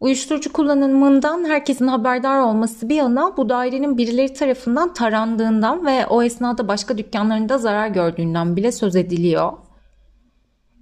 Uyuşturucu 0.04 0.54
kullanımından 0.54 1.46
herkesin 1.46 1.88
haberdar 1.88 2.40
olması 2.40 2.90
bir 2.90 2.96
yana 2.96 3.38
bu 3.38 3.50
dairenin 3.50 3.98
birileri 3.98 4.34
tarafından 4.34 4.94
tarandığından 4.94 5.86
ve 5.86 6.08
o 6.08 6.24
esnada 6.24 6.68
başka 6.68 6.98
dükkanlarında 6.98 7.58
zarar 7.58 7.88
gördüğünden 7.88 8.56
bile 8.56 8.72
söz 8.72 8.96
ediliyor. 8.96 9.54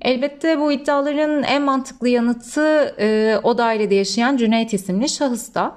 Elbette 0.02 0.60
bu 0.60 0.72
iddiaların 0.72 1.44
en 1.44 1.62
mantıklı 1.62 2.10
yanıtı 2.10 2.96
e, 3.00 3.38
o 3.44 3.58
dairede 3.58 3.96
yaşayan 3.96 4.38
Cüneyt 4.38 4.74
isimli 4.74 5.10
şahısta. 5.10 5.76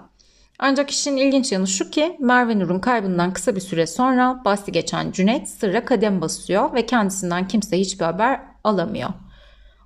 Ancak 0.59 0.91
işin 0.91 1.17
ilginç 1.17 1.53
yanı 1.53 1.67
şu 1.67 1.91
ki 1.91 2.17
Merve 2.21 2.59
Nur'un 2.59 2.81
kaybından 2.81 3.33
kısa 3.33 3.57
bir 3.57 3.61
süre 3.61 3.87
sonra 3.87 4.43
bahsi 4.45 4.73
geçen 4.73 5.13
Cüneyt 5.13 5.49
sırra 5.49 5.85
kadem 5.85 6.21
basıyor 6.21 6.75
ve 6.75 6.87
kendisinden 6.87 7.49
kimse 7.49 7.81
hiçbir 7.81 8.05
haber 8.05 8.41
alamıyor. 8.65 9.11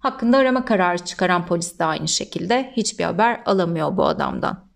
Hakkında 0.00 0.36
arama 0.36 0.64
kararı 0.64 0.98
çıkaran 0.98 1.46
polis 1.46 1.78
de 1.78 1.84
aynı 1.84 2.08
şekilde 2.08 2.72
hiçbir 2.76 3.04
haber 3.04 3.40
alamıyor 3.46 3.96
bu 3.96 4.04
adamdan. 4.04 4.68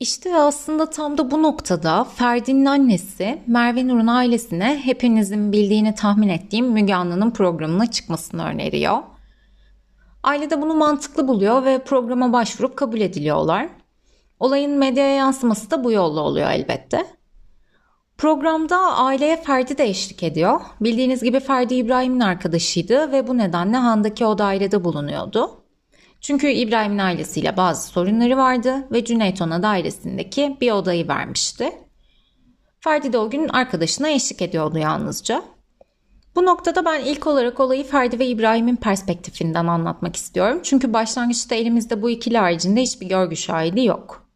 İşte 0.00 0.36
aslında 0.36 0.90
tam 0.90 1.18
da 1.18 1.30
bu 1.30 1.42
noktada 1.42 2.04
Ferdi'nin 2.04 2.64
annesi 2.64 3.42
Merve 3.46 3.88
Nur'un 3.88 4.06
ailesine 4.06 4.80
hepinizin 4.84 5.52
bildiğini 5.52 5.94
tahmin 5.94 6.28
ettiğim 6.28 6.66
Müge 6.66 6.94
Anlı'nın 6.94 7.30
programına 7.30 7.90
çıkmasını 7.90 8.44
öneriyor. 8.44 8.98
Aile 10.22 10.50
de 10.50 10.62
bunu 10.62 10.74
mantıklı 10.74 11.28
buluyor 11.28 11.64
ve 11.64 11.84
programa 11.84 12.32
başvurup 12.32 12.76
kabul 12.76 13.00
ediliyorlar. 13.00 13.68
Olayın 14.40 14.78
medyaya 14.78 15.14
yansıması 15.14 15.70
da 15.70 15.84
bu 15.84 15.92
yolla 15.92 16.20
oluyor 16.20 16.50
elbette. 16.50 17.17
Programda 18.18 18.76
aileye 18.76 19.42
Ferdi 19.42 19.78
de 19.78 19.84
eşlik 19.84 20.22
ediyor. 20.22 20.60
Bildiğiniz 20.80 21.22
gibi 21.22 21.40
Ferdi 21.40 21.74
İbrahim'in 21.74 22.20
arkadaşıydı 22.20 23.12
ve 23.12 23.26
bu 23.26 23.38
nedenle 23.38 23.76
Han'daki 23.76 24.26
o 24.26 24.38
dairede 24.38 24.84
bulunuyordu. 24.84 25.50
Çünkü 26.20 26.48
İbrahim'in 26.48 26.98
ailesiyle 26.98 27.56
bazı 27.56 27.88
sorunları 27.88 28.36
vardı 28.36 28.88
ve 28.92 29.04
Cüneyt 29.04 29.42
ona 29.42 29.62
dairesindeki 29.62 30.56
bir 30.60 30.70
odayı 30.70 31.08
vermişti. 31.08 31.72
Ferdi 32.80 33.12
de 33.12 33.18
o 33.18 33.30
gün 33.30 33.48
arkadaşına 33.48 34.08
eşlik 34.08 34.42
ediyordu 34.42 34.78
yalnızca. 34.78 35.42
Bu 36.36 36.46
noktada 36.46 36.84
ben 36.84 37.00
ilk 37.00 37.26
olarak 37.26 37.60
olayı 37.60 37.84
Ferdi 37.84 38.18
ve 38.18 38.26
İbrahim'in 38.26 38.76
perspektifinden 38.76 39.66
anlatmak 39.66 40.16
istiyorum. 40.16 40.60
Çünkü 40.62 40.92
başlangıçta 40.92 41.54
elimizde 41.54 42.02
bu 42.02 42.10
ikili 42.10 42.38
haricinde 42.38 42.82
hiçbir 42.82 43.08
görgü 43.08 43.36
şahidi 43.36 43.84
yok. 43.84 44.27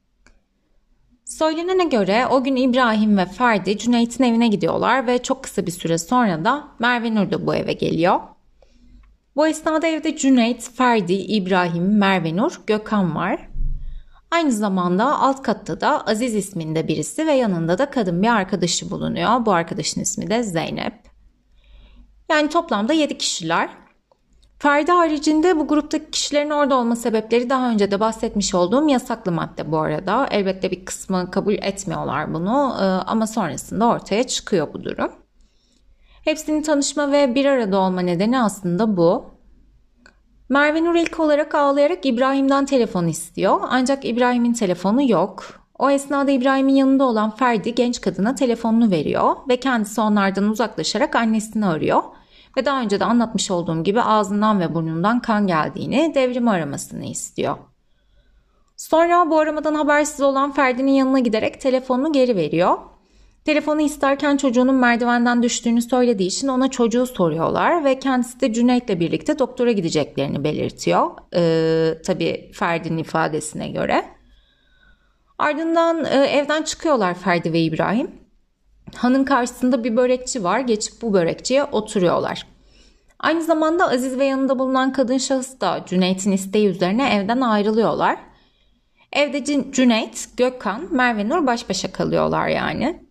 Söylenene 1.38 1.84
göre 1.84 2.26
o 2.26 2.44
gün 2.44 2.56
İbrahim 2.56 3.18
ve 3.18 3.26
Ferdi 3.26 3.78
Cüneyt'in 3.78 4.24
evine 4.24 4.48
gidiyorlar 4.48 5.06
ve 5.06 5.22
çok 5.22 5.42
kısa 5.42 5.66
bir 5.66 5.70
süre 5.70 5.98
sonra 5.98 6.44
da 6.44 6.68
Merve 6.78 7.14
Nur 7.14 7.30
da 7.30 7.46
bu 7.46 7.54
eve 7.54 7.72
geliyor. 7.72 8.20
Bu 9.36 9.46
esnada 9.46 9.86
evde 9.86 10.16
Cüneyt, 10.16 10.70
Ferdi, 10.74 11.12
İbrahim, 11.12 11.98
Merve 11.98 12.36
Nur, 12.36 12.60
Gökhan 12.66 13.14
var. 13.14 13.48
Aynı 14.30 14.52
zamanda 14.52 15.20
alt 15.20 15.42
katta 15.42 15.80
da 15.80 16.06
Aziz 16.06 16.34
isminde 16.34 16.88
birisi 16.88 17.26
ve 17.26 17.32
yanında 17.32 17.78
da 17.78 17.90
kadın 17.90 18.22
bir 18.22 18.28
arkadaşı 18.28 18.90
bulunuyor. 18.90 19.46
Bu 19.46 19.52
arkadaşın 19.52 20.00
ismi 20.00 20.30
de 20.30 20.42
Zeynep. 20.42 20.94
Yani 22.30 22.48
toplamda 22.48 22.92
7 22.92 23.18
kişiler. 23.18 23.70
Ferdi 24.62 24.92
haricinde 24.92 25.58
bu 25.58 25.68
gruptaki 25.68 26.10
kişilerin 26.10 26.50
orada 26.50 26.76
olma 26.76 26.96
sebepleri 26.96 27.50
daha 27.50 27.70
önce 27.70 27.90
de 27.90 28.00
bahsetmiş 28.00 28.54
olduğum 28.54 28.88
yasaklı 28.88 29.32
madde 29.32 29.72
bu 29.72 29.78
arada. 29.78 30.26
Elbette 30.30 30.70
bir 30.70 30.84
kısmı 30.84 31.30
kabul 31.30 31.54
etmiyorlar 31.54 32.34
bunu 32.34 32.74
e, 32.80 32.84
ama 32.84 33.26
sonrasında 33.26 33.86
ortaya 33.86 34.26
çıkıyor 34.26 34.68
bu 34.74 34.84
durum. 34.84 35.12
Hepsinin 36.24 36.62
tanışma 36.62 37.12
ve 37.12 37.34
bir 37.34 37.44
arada 37.44 37.78
olma 37.78 38.00
nedeni 38.00 38.42
aslında 38.42 38.96
bu. 38.96 39.24
Merve 40.48 40.84
Nur 40.84 40.94
ilk 40.94 41.20
olarak 41.20 41.54
ağlayarak 41.54 42.06
İbrahim'den 42.06 42.66
telefon 42.66 43.06
istiyor 43.06 43.60
ancak 43.70 44.04
İbrahim'in 44.04 44.52
telefonu 44.52 45.10
yok. 45.10 45.44
O 45.78 45.90
esnada 45.90 46.30
İbrahim'in 46.30 46.74
yanında 46.74 47.04
olan 47.04 47.30
Ferdi 47.30 47.74
genç 47.74 48.00
kadına 48.00 48.34
telefonunu 48.34 48.90
veriyor 48.90 49.36
ve 49.48 49.56
kendisi 49.56 50.00
onlardan 50.00 50.44
uzaklaşarak 50.44 51.16
annesini 51.16 51.66
arıyor 51.66 52.02
ve 52.56 52.64
daha 52.64 52.80
önce 52.80 53.00
de 53.00 53.04
anlatmış 53.04 53.50
olduğum 53.50 53.84
gibi 53.84 54.02
ağzından 54.02 54.60
ve 54.60 54.74
burnundan 54.74 55.20
kan 55.20 55.46
geldiğini, 55.46 56.12
devrim 56.14 56.48
aramasını 56.48 57.04
istiyor. 57.04 57.56
Sonra 58.76 59.30
bu 59.30 59.38
aramadan 59.38 59.74
habersiz 59.74 60.20
olan 60.20 60.52
Ferdi'nin 60.52 60.92
yanına 60.92 61.18
giderek 61.18 61.60
telefonunu 61.60 62.12
geri 62.12 62.36
veriyor. 62.36 62.78
Telefonu 63.44 63.80
isterken 63.80 64.36
çocuğunun 64.36 64.74
merdivenden 64.74 65.42
düştüğünü 65.42 65.82
söylediği 65.82 66.28
için 66.28 66.48
ona 66.48 66.70
çocuğu 66.70 67.06
soruyorlar 67.06 67.84
ve 67.84 67.98
kendisi 67.98 68.40
de 68.40 68.52
Cüneyt'le 68.52 69.00
birlikte 69.00 69.38
doktora 69.38 69.72
gideceklerini 69.72 70.44
belirtiyor. 70.44 71.10
Ee, 71.34 72.02
tabii 72.06 72.50
Ferdi'nin 72.54 72.98
ifadesine 72.98 73.68
göre. 73.68 74.04
Ardından 75.38 76.04
e, 76.04 76.08
evden 76.08 76.62
çıkıyorlar 76.62 77.14
Ferdi 77.14 77.52
ve 77.52 77.60
İbrahim. 77.60 78.21
Hanın 78.94 79.24
karşısında 79.24 79.84
bir 79.84 79.96
börekçi 79.96 80.44
var. 80.44 80.60
Geçip 80.60 81.02
bu 81.02 81.12
börekçiye 81.12 81.64
oturuyorlar. 81.64 82.46
Aynı 83.18 83.42
zamanda 83.42 83.90
Aziz 83.90 84.18
ve 84.18 84.24
yanında 84.24 84.58
bulunan 84.58 84.92
kadın 84.92 85.18
şahıs 85.18 85.60
da 85.60 85.82
Cüneyt'in 85.86 86.32
isteği 86.32 86.68
üzerine 86.68 87.14
evden 87.14 87.40
ayrılıyorlar. 87.40 88.18
Evde 89.12 89.44
Cüneyt, 89.72 90.28
Gökhan, 90.36 90.88
Merve 90.90 91.28
Nur 91.28 91.46
baş 91.46 91.68
başa 91.68 91.92
kalıyorlar 91.92 92.48
yani. 92.48 93.06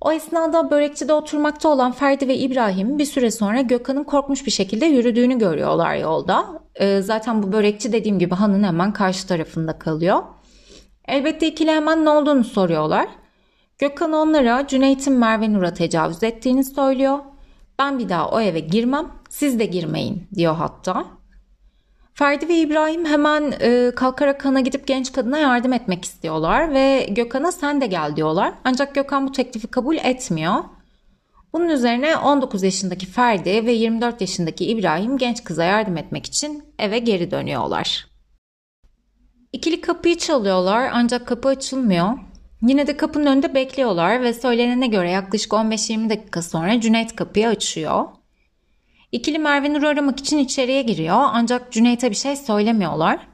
O 0.00 0.12
esnada 0.12 0.70
börekçide 0.70 1.12
oturmakta 1.12 1.68
olan 1.68 1.92
Ferdi 1.92 2.28
ve 2.28 2.36
İbrahim 2.36 2.98
bir 2.98 3.04
süre 3.04 3.30
sonra 3.30 3.60
Gökhan'ın 3.60 4.04
korkmuş 4.04 4.46
bir 4.46 4.50
şekilde 4.50 4.86
yürüdüğünü 4.86 5.38
görüyorlar 5.38 5.94
yolda. 5.94 6.46
Ee, 6.74 7.00
zaten 7.02 7.42
bu 7.42 7.52
börekçi 7.52 7.92
dediğim 7.92 8.18
gibi 8.18 8.34
hanın 8.34 8.64
hemen 8.64 8.92
karşı 8.92 9.26
tarafında 9.26 9.78
kalıyor. 9.78 10.22
Elbette 11.08 11.46
ikili 11.46 11.70
hemen 11.70 12.04
ne 12.04 12.10
olduğunu 12.10 12.44
soruyorlar. 12.44 13.08
Gökhan 13.80 14.12
onlara 14.12 14.66
Cüneyt'in 14.66 15.12
Merve 15.12 15.52
Nur'a 15.52 15.74
tecavüz 15.74 16.22
ettiğini 16.22 16.64
söylüyor. 16.64 17.18
Ben 17.78 17.98
bir 17.98 18.08
daha 18.08 18.28
o 18.28 18.40
eve 18.40 18.60
girmem, 18.60 19.08
siz 19.28 19.58
de 19.58 19.66
girmeyin 19.66 20.28
diyor 20.34 20.54
hatta. 20.54 21.06
Ferdi 22.14 22.48
ve 22.48 22.58
İbrahim 22.58 23.04
hemen 23.04 23.54
e, 23.60 23.92
kalkarak 23.96 24.44
Han'a 24.44 24.60
gidip 24.60 24.86
genç 24.86 25.12
kadına 25.12 25.38
yardım 25.38 25.72
etmek 25.72 26.04
istiyorlar 26.04 26.74
ve 26.74 27.06
Gökhan'a 27.10 27.52
sen 27.52 27.80
de 27.80 27.86
gel 27.86 28.16
diyorlar. 28.16 28.54
Ancak 28.64 28.94
Gökhan 28.94 29.28
bu 29.28 29.32
teklifi 29.32 29.66
kabul 29.66 29.96
etmiyor. 29.96 30.64
Bunun 31.52 31.68
üzerine 31.68 32.16
19 32.16 32.62
yaşındaki 32.62 33.06
Ferdi 33.06 33.66
ve 33.66 33.72
24 33.72 34.20
yaşındaki 34.20 34.66
İbrahim 34.66 35.18
genç 35.18 35.44
kıza 35.44 35.64
yardım 35.64 35.96
etmek 35.96 36.26
için 36.26 36.64
eve 36.78 36.98
geri 36.98 37.30
dönüyorlar. 37.30 38.06
İkili 39.52 39.80
kapıyı 39.80 40.18
çalıyorlar 40.18 40.90
ancak 40.92 41.26
kapı 41.26 41.48
açılmıyor. 41.48 42.29
Yine 42.62 42.86
de 42.86 42.96
kapının 42.96 43.26
önünde 43.26 43.54
bekliyorlar 43.54 44.22
ve 44.22 44.34
söylenene 44.34 44.86
göre 44.86 45.10
yaklaşık 45.10 45.52
15-20 45.52 46.10
dakika 46.10 46.42
sonra 46.42 46.80
Cüneyt 46.80 47.16
kapıyı 47.16 47.48
açıyor. 47.48 48.04
İkili 49.12 49.38
Merve 49.38 49.74
Nur'u 49.74 49.88
aramak 49.88 50.20
için 50.20 50.38
içeriye 50.38 50.82
giriyor 50.82 51.16
ancak 51.20 51.72
Cüneyt'e 51.72 52.10
bir 52.10 52.16
şey 52.16 52.36
söylemiyorlar. 52.36 53.26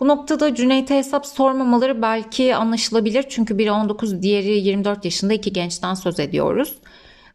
Bu 0.00 0.08
noktada 0.08 0.54
Cüneyt'e 0.54 0.96
hesap 0.96 1.26
sormamaları 1.26 2.02
belki 2.02 2.56
anlaşılabilir 2.56 3.26
çünkü 3.28 3.58
biri 3.58 3.72
19 3.72 4.22
diğeri 4.22 4.48
24 4.48 5.04
yaşında 5.04 5.34
iki 5.34 5.52
gençten 5.52 5.94
söz 5.94 6.20
ediyoruz. 6.20 6.78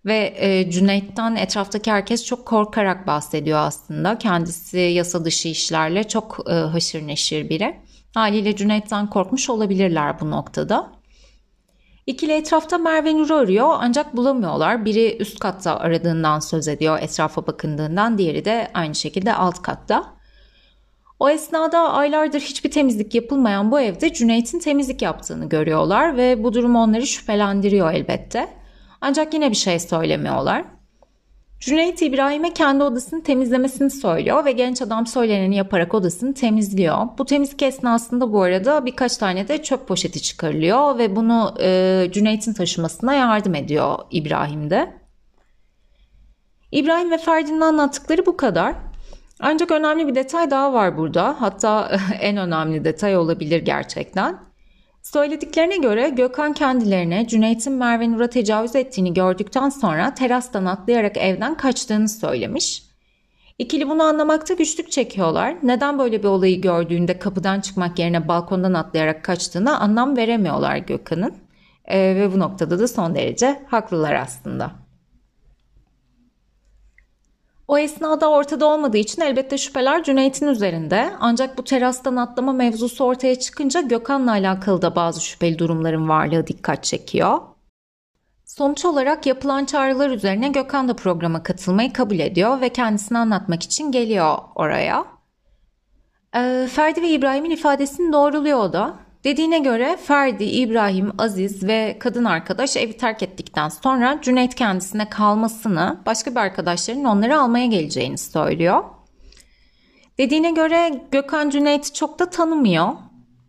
Ve 0.06 0.34
e, 0.38 0.72
Cüneyt'ten 0.72 1.36
etraftaki 1.36 1.92
herkes 1.92 2.26
çok 2.26 2.46
korkarak 2.46 3.08
bahsediyor 3.08 3.60
aslında. 3.60 4.18
Kendisi 4.18 4.78
yasa 4.78 5.26
dışı 5.26 5.48
işlerle 5.48 6.04
çok 6.04 6.38
e, 6.50 6.54
haşır 6.54 7.08
neşir 7.08 7.50
biri. 7.50 7.76
Haliyle 8.14 8.56
Cüneyt'ten 8.56 9.10
korkmuş 9.10 9.50
olabilirler 9.50 10.20
bu 10.20 10.32
noktada. 10.32 10.97
İkili 12.08 12.32
etrafta 12.32 12.78
Merve 12.78 13.18
Nur'u 13.18 13.36
arıyor 13.36 13.76
ancak 13.80 14.16
bulamıyorlar. 14.16 14.86
Biri 14.86 15.18
üst 15.20 15.40
katta 15.40 15.80
aradığından 15.80 16.40
söz 16.40 16.68
ediyor 16.68 17.00
etrafa 17.02 17.48
bakındığından 17.48 18.18
diğeri 18.18 18.46
de 18.46 18.68
aynı 18.74 18.96
şekilde 18.96 19.34
alt 19.34 19.62
katta. 19.62 20.14
O 21.20 21.30
esnada 21.30 21.94
aylardır 21.94 22.40
hiçbir 22.40 22.72
temizlik 22.72 23.16
yapılmayan 23.16 23.72
bu 23.72 23.80
evde 23.80 24.14
Cüneyt'in 24.14 24.60
temizlik 24.60 25.02
yaptığını 25.02 25.50
görüyorlar 25.50 26.18
ve 26.18 26.44
bu 26.44 26.54
durum 26.54 26.76
onları 26.76 27.08
şüphelendiriyor 27.08 27.94
elbette. 27.94 28.48
Ancak 29.02 29.34
yine 29.34 29.50
bir 29.50 29.56
şey 29.56 29.80
söylemiyorlar. 29.80 30.66
Cüneyt 31.60 32.02
İbrahim'e 32.02 32.54
kendi 32.54 32.84
odasını 32.84 33.24
temizlemesini 33.24 33.90
söylüyor 33.90 34.46
ve 34.46 34.52
genç 34.52 34.82
adam 34.82 35.08
söyleneni 35.08 35.56
yaparak 35.56 35.94
odasını 35.94 36.34
temizliyor. 36.34 36.98
Bu 37.18 37.26
temizlik 37.26 37.62
esnasında 37.62 38.34
bu 38.34 38.42
arada 38.42 38.86
birkaç 38.86 39.18
tane 39.18 39.48
de 39.48 39.64
çöp 39.64 39.88
poşeti 39.88 40.22
çıkarılıyor 40.22 40.98
ve 40.98 41.16
bunu 41.16 41.56
e, 41.62 42.10
Cüneyt'in 42.12 42.54
taşımasına 42.54 43.14
yardım 43.14 43.56
ediyor 43.56 43.98
İbrahim 44.12 44.70
de. 44.70 44.94
İbrahim 46.72 47.12
ve 47.12 47.18
Ferdi'nin 47.18 47.62
anlattıkları 47.62 48.26
bu 48.26 48.38
kadar. 48.38 48.76
Ancak 49.40 49.72
önemli 49.72 50.08
bir 50.08 50.16
detay 50.16 50.52
daha 50.52 50.74
var 50.74 50.98
burada. 50.98 51.36
Hatta 51.40 51.92
en 52.22 52.38
önemli 52.38 52.86
detay 52.86 53.18
olabilir 53.18 53.62
gerçekten. 53.62 54.40
Söylediklerine 55.14 55.78
göre 55.78 56.10
Gökhan 56.10 56.54
kendilerine 56.54 57.28
Cüneyt'in 57.28 57.74
Merve 57.74 58.12
Nur'a 58.12 58.28
tecavüz 58.28 58.76
ettiğini 58.76 59.14
gördükten 59.14 59.70
sonra 59.70 60.14
terastan 60.14 60.66
atlayarak 60.66 61.18
evden 61.18 61.58
kaçtığını 61.58 62.10
söylemiş. 62.10 62.84
İkili 63.58 63.90
bunu 63.90 64.04
anlamakta 64.04 64.54
güçlük 64.54 64.92
çekiyorlar. 64.92 65.56
Neden 65.64 66.00
böyle 66.00 66.24
bir 66.24 66.28
olayı 66.28 66.62
gördüğünde 66.62 67.20
kapıdan 67.20 67.62
çıkmak 67.62 68.00
yerine 68.00 68.28
balkondan 68.28 68.74
atlayarak 68.74 69.24
kaçtığına 69.24 69.80
anlam 69.80 70.18
veremiyorlar 70.18 70.78
Gökhan'ın. 70.78 71.36
Ee, 71.86 72.00
ve 72.00 72.34
bu 72.34 72.40
noktada 72.40 72.80
da 72.80 72.88
son 72.88 73.16
derece 73.16 73.66
haklılar 73.68 74.14
aslında. 74.14 74.72
O 77.68 77.78
esnada 77.78 78.30
ortada 78.30 78.66
olmadığı 78.66 78.98
için 78.98 79.22
elbette 79.22 79.58
şüpheler 79.58 80.04
Cüneyt'in 80.04 80.48
üzerinde. 80.48 81.10
Ancak 81.20 81.58
bu 81.58 81.64
terastan 81.64 82.16
atlama 82.16 82.54
mevzusu 82.54 83.06
ortaya 83.06 83.40
çıkınca 83.40 83.82
Gökhan'la 83.82 84.32
alakalı 84.32 84.82
da 84.82 84.96
bazı 84.96 85.22
şüpheli 85.26 85.60
durumların 85.60 86.10
varlığı 86.10 86.48
dikkat 86.48 86.84
çekiyor. 86.84 87.40
Sonuç 88.46 88.86
olarak 88.86 89.26
yapılan 89.26 89.66
çağrılar 89.66 90.10
üzerine 90.10 90.50
Gökhan 90.50 90.88
da 90.88 90.96
programa 90.96 91.44
katılmayı 91.44 91.94
kabul 91.94 92.20
ediyor 92.20 92.62
ve 92.62 92.70
kendisini 92.70 93.18
anlatmak 93.18 93.64
için 93.64 93.92
geliyor 93.92 94.38
oraya. 94.56 95.06
Ee, 96.36 96.68
Ferdi 96.72 97.02
ve 97.02 97.10
İbrahim'in 97.10 97.50
ifadesini 97.50 98.14
doğruluyor 98.14 98.60
o 98.60 98.74
da. 98.74 99.07
Dediğine 99.28 99.60
göre 99.60 99.98
Ferdi, 99.98 100.44
İbrahim, 100.44 101.12
Aziz 101.18 101.64
ve 101.64 101.98
kadın 102.00 102.26
arkadaş 102.26 102.78
evi 102.78 102.98
terk 102.98 103.24
ettikten 103.24 103.70
sonra 103.70 104.20
Cüneyt 104.22 104.56
kendisine 104.56 105.10
kalmasını, 105.10 105.98
başka 106.06 106.32
bir 106.32 106.36
arkadaşların 106.36 107.04
onları 107.04 107.40
almaya 107.40 107.66
geleceğini 107.66 108.18
söylüyor. 108.18 108.84
Dediğine 110.18 110.52
göre 110.52 111.02
Gökhan 111.12 111.50
Cüneyt'i 111.50 111.94
çok 111.94 112.20
da 112.20 112.30
tanımıyor. 112.30 112.88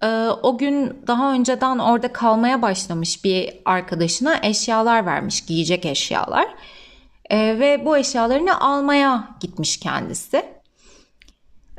Ee, 0.02 0.28
o 0.42 0.58
gün 0.58 0.96
daha 1.06 1.32
önceden 1.32 1.78
orada 1.78 2.12
kalmaya 2.12 2.62
başlamış 2.62 3.24
bir 3.24 3.54
arkadaşına 3.64 4.36
eşyalar 4.42 5.06
vermiş, 5.06 5.46
giyecek 5.46 5.86
eşyalar. 5.86 6.46
Ee, 7.30 7.36
ve 7.38 7.84
bu 7.84 7.96
eşyalarını 7.96 8.60
almaya 8.60 9.28
gitmiş 9.40 9.80
kendisi. 9.80 10.57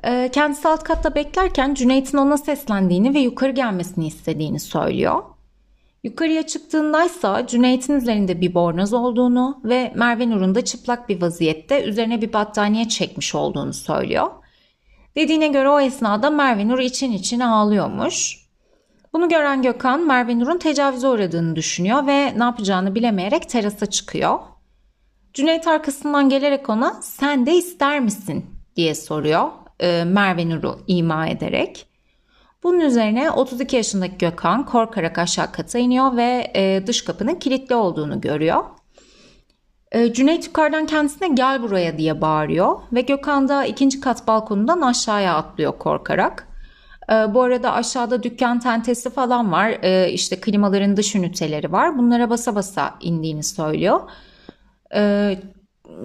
Ee, 0.05 0.29
kendisi 0.33 0.67
alt 0.67 0.83
katta 0.83 1.15
beklerken 1.15 1.73
Cüneyt'in 1.73 2.17
ona 2.17 2.37
seslendiğini 2.37 3.13
ve 3.13 3.19
yukarı 3.19 3.51
gelmesini 3.51 4.07
istediğini 4.07 4.59
söylüyor. 4.59 5.23
Yukarıya 6.03 6.47
çıktığındaysa 6.47 7.47
Cüneyt'in 7.47 7.93
üzerinde 7.93 8.41
bir 8.41 8.53
bornoz 8.53 8.93
olduğunu 8.93 9.61
ve 9.63 9.93
Merve 9.95 10.29
Nur'un 10.29 10.55
da 10.55 10.65
çıplak 10.65 11.09
bir 11.09 11.21
vaziyette 11.21 11.83
üzerine 11.83 12.21
bir 12.21 12.33
battaniye 12.33 12.87
çekmiş 12.87 13.35
olduğunu 13.35 13.73
söylüyor. 13.73 14.27
Dediğine 15.15 15.47
göre 15.47 15.69
o 15.69 15.79
esnada 15.79 16.29
Merve 16.29 16.67
Nur 16.67 16.79
için 16.79 17.11
içine 17.11 17.45
ağlıyormuş. 17.45 18.49
Bunu 19.13 19.29
gören 19.29 19.61
Gökhan 19.61 20.07
Merve 20.07 20.39
Nur'un 20.39 20.57
tecavüze 20.57 21.07
uğradığını 21.07 21.55
düşünüyor 21.55 22.07
ve 22.07 22.39
ne 22.39 22.43
yapacağını 22.43 22.95
bilemeyerek 22.95 23.49
terasa 23.49 23.85
çıkıyor. 23.85 24.39
Cüneyt 25.33 25.67
arkasından 25.67 26.29
gelerek 26.29 26.69
ona 26.69 27.01
sen 27.01 27.45
de 27.45 27.55
ister 27.55 27.99
misin 27.99 28.45
diye 28.75 28.95
soruyor 28.95 29.49
e, 29.79 30.03
Merve 30.03 30.49
Nur'u 30.49 30.79
ima 30.87 31.27
ederek. 31.27 31.85
Bunun 32.63 32.79
üzerine 32.79 33.31
32 33.31 33.75
yaşındaki 33.75 34.17
Gökhan 34.17 34.65
korkarak 34.65 35.17
aşağı 35.17 35.51
kata 35.51 35.79
iniyor 35.79 36.17
ve 36.17 36.51
e, 36.55 36.87
dış 36.87 37.05
kapının 37.05 37.35
kilitli 37.35 37.75
olduğunu 37.75 38.21
görüyor. 38.21 38.63
E, 39.91 40.13
Cüneyt 40.13 40.47
yukarıdan 40.47 40.85
kendisine 40.85 41.27
gel 41.27 41.61
buraya 41.61 41.97
diye 41.97 42.21
bağırıyor 42.21 42.79
ve 42.93 43.01
Gökhan 43.01 43.47
da 43.49 43.65
ikinci 43.65 43.99
kat 43.99 44.27
balkonundan 44.27 44.81
aşağıya 44.81 45.35
atlıyor 45.35 45.77
korkarak. 45.77 46.47
E, 47.11 47.13
bu 47.33 47.41
arada 47.41 47.73
aşağıda 47.73 48.23
dükkan 48.23 48.59
tentesi 48.59 49.09
falan 49.09 49.51
var. 49.51 49.69
İşte 50.07 50.39
klimaların 50.39 50.97
dış 50.97 51.15
üniteleri 51.15 51.71
var. 51.71 51.97
Bunlara 51.97 52.29
basa 52.29 52.55
basa 52.55 52.95
indiğini 53.01 53.43
söylüyor. 53.43 53.99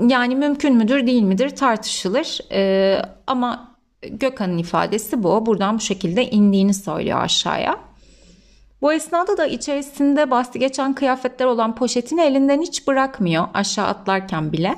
Yani 0.09 0.37
mümkün 0.37 0.77
müdür 0.77 1.07
değil 1.07 1.23
midir 1.23 1.51
tartışılır 1.51 2.39
ee, 2.53 3.03
ama 3.27 3.77
Gökhan'ın 4.03 4.59
ifadesi 4.59 5.23
bu. 5.23 5.47
Buradan 5.47 5.77
bu 5.77 5.81
şekilde 5.81 6.31
indiğini 6.31 6.75
söylüyor 6.75 7.21
aşağıya. 7.21 7.77
Bu 8.83 8.93
esnada 8.93 9.37
da 9.37 9.47
içerisinde 9.47 10.31
bahsi 10.31 10.59
geçen 10.59 10.95
kıyafetler 10.95 11.47
olan 11.47 11.75
poşetini 11.75 12.21
elinden 12.21 12.61
hiç 12.61 12.87
bırakmıyor 12.87 13.49
aşağı 13.55 13.87
atlarken 13.87 14.53
bile. 14.53 14.75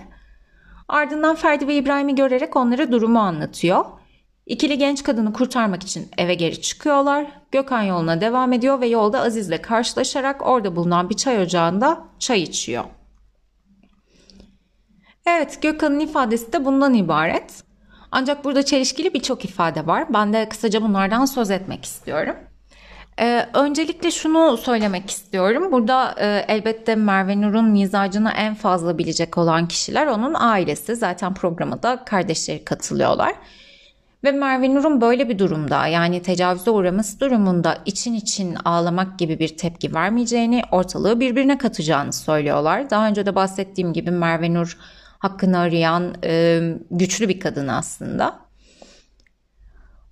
Ardından 0.89 1.37
Ferdi 1.37 1.69
ve 1.69 1.75
İbrahim'i 1.75 2.15
görerek 2.15 2.57
onlara 2.57 2.93
durumu 2.93 3.19
anlatıyor. 3.19 3.85
İkili 4.47 4.79
genç 4.79 5.03
kadını 5.03 5.33
kurtarmak 5.33 5.83
için 5.83 6.09
eve 6.19 6.35
geri 6.35 6.61
çıkıyorlar. 6.61 7.27
Gökhan 7.53 7.83
yoluna 7.83 8.21
devam 8.21 8.53
ediyor 8.53 8.81
ve 8.81 8.87
yolda 8.87 9.21
Aziz'le 9.21 9.63
karşılaşarak 9.63 10.47
orada 10.47 10.77
bulunan 10.77 11.11
bir 11.11 11.17
çay 11.17 11.43
ocağında 11.43 12.05
çay 12.19 12.43
içiyor. 12.43 12.85
Evet 15.27 15.63
Gökhan'ın 15.63 16.01
ifadesi 16.01 16.53
de 16.53 16.65
bundan 16.65 16.95
ibaret. 16.95 17.63
Ancak 18.13 18.45
burada 18.45 18.63
çelişkili 18.63 19.15
birçok 19.15 19.45
ifade 19.45 19.87
var. 19.87 20.05
Ben 20.15 20.33
de 20.33 20.49
kısaca 20.49 20.83
bunlardan 20.83 21.25
söz 21.25 21.51
etmek 21.51 21.85
istiyorum. 21.85 22.37
Ee, 23.21 23.47
öncelikle 23.55 24.11
şunu 24.11 24.57
söylemek 24.57 25.11
istiyorum. 25.11 25.73
Burada 25.73 26.15
e, 26.21 26.45
elbette 26.49 26.95
Merve 26.95 27.41
Nur'un 27.41 27.65
mizacını 27.65 28.31
en 28.37 28.55
fazla 28.55 28.99
bilecek 28.99 29.39
olan 29.39 29.69
kişiler 29.69 30.07
onun 30.07 30.35
ailesi. 30.35 30.97
Zaten 30.97 31.35
programa 31.35 31.83
da 31.83 32.05
kardeşleri 32.05 32.65
katılıyorlar. 32.65 33.35
Ve 34.25 34.33
Merve 34.33 34.75
Nur'un 34.75 35.01
böyle 35.01 35.29
bir 35.29 35.39
durumda 35.39 35.87
yani 35.87 36.23
tecavüze 36.23 36.71
uğraması 36.71 37.21
durumunda 37.21 37.79
için 37.85 38.15
için 38.15 38.55
ağlamak 38.65 39.19
gibi 39.19 39.39
bir 39.39 39.57
tepki 39.57 39.95
vermeyeceğini, 39.95 40.63
ortalığı 40.71 41.21
birbirine 41.21 41.59
katacağını 41.59 42.13
söylüyorlar. 42.13 42.91
Daha 42.91 43.09
önce 43.09 43.27
de 43.27 43.35
bahsettiğim 43.35 43.93
gibi 43.93 44.11
Merve 44.11 44.55
Nur 44.55 44.79
hakkını 45.19 45.59
arayan 45.59 46.15
e, 46.25 46.61
güçlü 46.91 47.29
bir 47.29 47.41
kadın 47.41 47.69
aslında. 47.69 48.47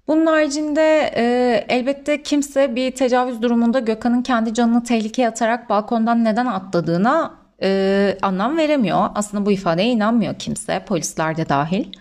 Bunun 0.08 0.26
haricinde 0.26 1.12
e, 1.16 1.24
elbette 1.68 2.22
kimse 2.22 2.76
bir 2.76 2.90
tecavüz 2.90 3.42
durumunda 3.42 3.78
Gökhan'ın 3.78 4.22
kendi 4.22 4.54
canını 4.54 4.82
tehlikeye 4.82 5.28
atarak 5.28 5.70
balkondan 5.70 6.24
neden 6.24 6.46
atladığına 6.46 7.34
e, 7.62 8.18
anlam 8.22 8.56
veremiyor. 8.56 9.08
Aslında 9.14 9.46
bu 9.46 9.52
ifadeye 9.52 9.88
inanmıyor 9.88 10.34
kimse, 10.34 10.84
polisler 10.84 11.36
de 11.36 11.48
dahil. 11.48 11.92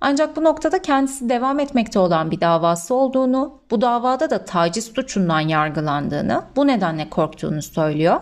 Ancak 0.00 0.36
bu 0.36 0.44
noktada 0.44 0.82
kendisi 0.82 1.28
devam 1.28 1.60
etmekte 1.60 1.98
olan 1.98 2.30
bir 2.30 2.40
davası 2.40 2.94
olduğunu, 2.94 3.60
bu 3.70 3.80
davada 3.80 4.30
da 4.30 4.44
taciz 4.44 4.84
suçundan 4.84 5.40
yargılandığını, 5.40 6.42
bu 6.56 6.66
nedenle 6.66 7.10
korktuğunu 7.10 7.62
söylüyor. 7.62 8.20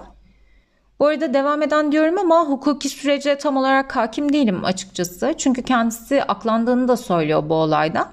Bu 1.05 1.09
arada 1.09 1.35
devam 1.35 1.63
eden 1.63 1.93
diyorum 1.93 2.19
ama 2.19 2.41
hukuki 2.41 2.89
sürece 2.89 3.39
tam 3.39 3.57
olarak 3.57 3.97
hakim 3.97 4.33
değilim 4.33 4.65
açıkçası. 4.65 5.35
Çünkü 5.39 5.63
kendisi 5.63 6.23
aklandığını 6.23 6.89
da 6.89 6.97
söylüyor 6.97 7.49
bu 7.49 7.55
olaydan. 7.55 8.09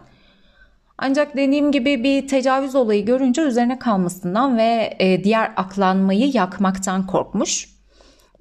Ancak 0.98 1.38
dediğim 1.38 1.72
gibi 1.72 2.04
bir 2.04 2.28
tecavüz 2.28 2.76
olayı 2.76 3.06
görünce 3.06 3.42
üzerine 3.42 3.80
kalmasından 3.80 4.58
ve 4.58 4.96
e, 5.00 5.24
diğer 5.24 5.52
aklanmayı 5.56 6.32
yakmaktan 6.34 7.08
korkmuş. 7.08 7.70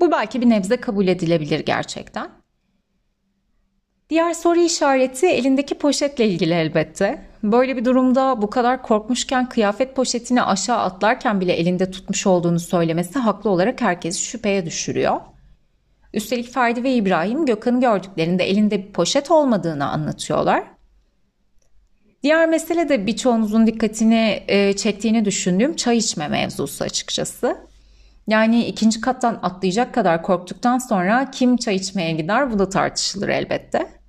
Bu 0.01 0.11
belki 0.11 0.41
bir 0.41 0.49
nebze 0.49 0.77
kabul 0.77 1.07
edilebilir 1.07 1.61
gerçekten. 1.61 2.31
Diğer 4.09 4.35
soru 4.35 4.61
işareti 4.61 5.27
elindeki 5.27 5.75
poşetle 5.75 6.29
ilgili 6.29 6.55
elbette. 6.55 7.30
Böyle 7.43 7.77
bir 7.77 7.85
durumda 7.85 8.43
bu 8.43 8.51
kadar 8.51 8.83
korkmuşken 8.83 9.49
kıyafet 9.49 9.97
poşetini 9.97 10.43
aşağı 10.43 10.79
atlarken 10.79 11.41
bile 11.41 11.53
elinde 11.53 11.91
tutmuş 11.91 12.27
olduğunu 12.27 12.61
söylemesi 12.61 13.19
haklı 13.19 13.51
olarak 13.51 13.81
herkesi 13.81 14.23
şüpheye 14.23 14.67
düşürüyor. 14.67 15.21
Üstelik 16.15 16.53
Ferdi 16.53 16.83
ve 16.83 16.95
İbrahim 16.95 17.47
Gökhan'ı 17.47 17.81
gördüklerinde 17.81 18.45
elinde 18.45 18.87
bir 18.87 18.93
poşet 18.93 19.31
olmadığını 19.31 19.91
anlatıyorlar. 19.91 20.65
Diğer 22.23 22.49
mesele 22.49 22.89
de 22.89 23.07
birçoğunuzun 23.07 23.67
dikkatini 23.67 24.43
e, 24.49 24.77
çektiğini 24.77 25.25
düşündüğüm 25.25 25.77
çay 25.77 25.97
içme 25.97 26.29
mevzusu 26.29 26.85
açıkçası. 26.85 27.57
Yani 28.27 28.65
ikinci 28.67 29.01
kattan 29.01 29.41
atlayacak 29.43 29.95
kadar 29.95 30.23
korktuktan 30.23 30.79
sonra 30.79 31.31
kim 31.31 31.57
çay 31.57 31.77
içmeye 31.77 32.13
gider 32.13 32.53
bu 32.53 32.59
da 32.59 32.69
tartışılır 32.69 33.29
elbette. 33.29 34.00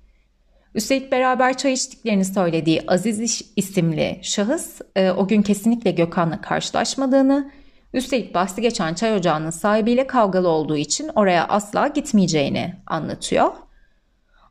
Üstelik 0.74 1.12
beraber 1.12 1.56
çay 1.56 1.72
içtiklerini 1.72 2.24
söylediği 2.24 2.82
Aziz 2.86 3.42
isimli 3.56 4.20
şahıs 4.22 4.80
e, 4.96 5.10
o 5.10 5.28
gün 5.28 5.42
kesinlikle 5.42 5.90
Gökhan'la 5.90 6.40
karşılaşmadığını, 6.40 7.50
üstelik 7.94 8.34
bahsi 8.34 8.62
geçen 8.62 8.94
çay 8.94 9.14
ocağının 9.14 9.50
sahibiyle 9.50 10.06
kavgalı 10.06 10.48
olduğu 10.48 10.76
için 10.76 11.10
oraya 11.14 11.48
asla 11.48 11.86
gitmeyeceğini 11.86 12.74
anlatıyor. 12.86 13.52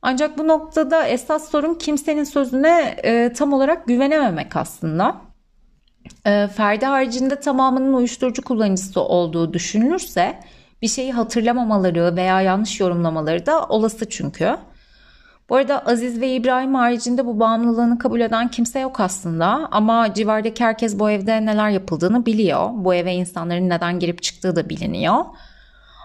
Ancak 0.02 0.38
bu 0.38 0.48
noktada 0.48 1.08
esas 1.08 1.52
sorun 1.52 1.74
kimsenin 1.74 2.24
sözüne 2.24 2.96
e, 3.04 3.34
tam 3.34 3.54
olarak 3.54 3.88
güvenememek 3.88 4.56
aslında. 4.56 5.16
E, 6.26 6.48
Ferdi 6.48 6.86
haricinde 6.86 7.36
tamamının 7.36 7.94
uyuşturucu 7.94 8.42
kullanıcısı 8.42 9.02
olduğu 9.02 9.54
düşünülürse 9.54 10.40
bir 10.82 10.88
şeyi 10.88 11.12
hatırlamamaları 11.12 12.16
veya 12.16 12.42
yanlış 12.42 12.80
yorumlamaları 12.80 13.46
da 13.46 13.66
olası 13.66 14.10
çünkü. 14.10 14.58
Bu 15.52 15.56
arada 15.56 15.86
Aziz 15.86 16.22
ve 16.22 16.34
İbrahim 16.34 16.76
haricinde 16.76 17.26
bu 17.26 17.40
bağımlılığını 17.40 18.00
kabul 18.00 18.20
eden 18.20 18.52
kimse 18.52 18.80
yok 18.80 19.00
aslında 19.00 19.68
ama 19.72 20.14
civardaki 20.14 20.64
herkes 20.64 21.00
bu 21.00 21.12
evde 21.12 21.46
neler 21.46 21.70
yapıldığını 21.70 22.26
biliyor. 22.26 22.70
Bu 22.74 22.94
eve 22.94 23.14
insanların 23.14 23.70
neden 23.70 24.00
girip 24.00 24.24
çıktığı 24.24 24.56
da 24.56 24.70
biliniyor. 24.70 25.26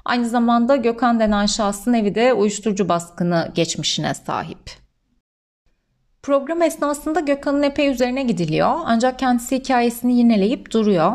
Aynı 0.04 0.28
zamanda 0.28 0.76
Gökhan 0.76 1.20
denen 1.20 1.46
şahsın 1.46 1.92
evi 1.92 2.14
de 2.14 2.32
uyuşturucu 2.32 2.88
baskını 2.88 3.52
geçmişine 3.54 4.14
sahip. 4.14 4.70
Program 6.22 6.62
esnasında 6.62 7.20
Gökhan'ın 7.20 7.62
epey 7.62 7.88
üzerine 7.88 8.22
gidiliyor 8.22 8.74
ancak 8.84 9.18
kendisi 9.18 9.56
hikayesini 9.56 10.18
yineleyip 10.18 10.72
duruyor. 10.72 11.12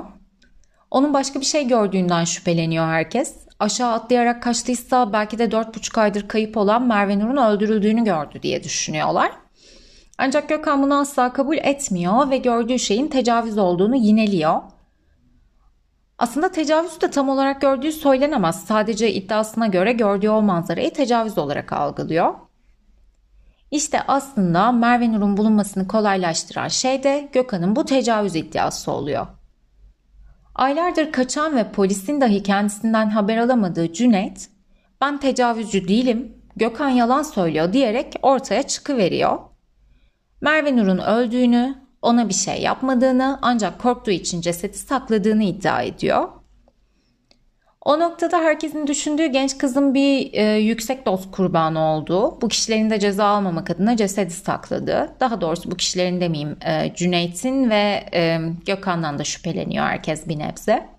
Onun 0.92 1.14
başka 1.14 1.40
bir 1.40 1.46
şey 1.46 1.68
gördüğünden 1.68 2.24
şüpheleniyor 2.24 2.86
herkes. 2.86 3.36
Aşağı 3.62 3.92
atlayarak 3.92 4.44
kaçtıysa 4.44 5.14
belki 5.14 5.40
de 5.40 5.46
4,5 5.46 6.00
aydır 6.00 6.28
kayıp 6.28 6.58
olan 6.58 6.88
Merve 6.88 7.20
Nur'un 7.20 7.38
öldürüldüğünü 7.38 8.04
gördü 8.04 8.40
diye 8.44 8.64
düşünüyorlar. 8.64 9.32
Ancak 10.18 10.50
Gökhan 10.50 10.84
bunu 10.84 11.00
asla 11.00 11.34
kabul 11.34 11.58
etmiyor 11.58 12.30
ve 12.30 12.38
gördüğü 12.38 12.80
şeyin 12.80 13.08
tecavüz 13.08 13.58
olduğunu 13.58 13.96
yineliyor. 13.96 14.62
Aslında 16.18 16.52
tecavüzü 16.52 17.02
de 17.02 17.12
tam 17.12 17.30
olarak 17.30 17.62
gördüğü 17.62 17.92
söylenemez. 17.92 18.64
Sadece 18.66 19.14
iddiasına 19.14 19.68
göre 19.68 19.94
gördüğü 19.94 20.30
o 20.30 20.42
manzarayı 20.42 20.94
tecavüz 20.94 21.38
olarak 21.38 21.74
algılıyor. 21.74 22.34
İşte 23.72 24.02
aslında 24.08 24.72
Merve 24.72 25.12
Nur'un 25.12 25.38
bulunmasını 25.38 25.88
kolaylaştıran 25.88 26.68
şey 26.68 27.04
de 27.04 27.30
Gökhan'ın 27.34 27.76
bu 27.76 27.86
tecavüz 27.86 28.36
iddiası 28.36 28.92
oluyor. 28.92 29.28
Aylardır 30.62 31.12
kaçan 31.12 31.56
ve 31.56 31.72
polisin 31.72 32.22
dahi 32.22 32.44
kendisinden 32.44 33.10
haber 33.10 33.38
alamadığı 33.38 33.94
Cüneyt, 33.94 34.50
ben 35.02 35.20
tecavüzcü 35.20 35.88
değilim, 35.88 36.38
Gökhan 36.56 36.90
yalan 36.90 37.24
söylüyor 37.24 37.74
diyerek 37.74 38.14
ortaya 38.22 38.64
çıkıveriyor. 38.64 39.40
Merve 40.42 40.78
Nur'un 40.78 40.98
öldüğünü, 40.98 41.76
ona 42.02 42.30
bir 42.30 42.34
şey 42.34 42.62
yapmadığını 42.62 43.40
ancak 43.42 43.82
korktuğu 43.82 44.12
için 44.12 44.42
cesedi 44.42 44.78
sakladığını 44.78 45.44
iddia 45.44 45.82
ediyor. 45.82 46.30
O 47.86 48.00
noktada 48.00 48.38
herkesin 48.40 48.88
düşündüğü 48.88 49.26
genç 49.26 49.58
kızın 49.58 49.94
bir 49.94 50.34
e, 50.34 50.58
yüksek 50.58 51.06
doz 51.06 51.32
kurbanı 51.32 51.80
olduğu, 51.80 52.42
bu 52.42 52.48
kişilerin 52.48 52.90
de 52.90 53.00
ceza 53.00 53.26
almamak 53.26 53.70
adına 53.70 53.98
cesedi 53.98 54.34
sakladı. 54.34 55.16
Daha 55.20 55.42
doğrusu 55.42 55.72
bu 55.72 55.78
kişilerin 55.78 56.22
demeyeyim 56.22 56.58
e, 56.66 56.94
Cüneyt'in 56.96 57.70
ve 57.70 58.06
e, 58.14 58.40
Gökhan'dan 58.66 59.20
da 59.20 59.24
şüpheleniyor 59.24 59.86
herkes 59.86 60.28
bir 60.28 60.40
nebze. 60.40 60.90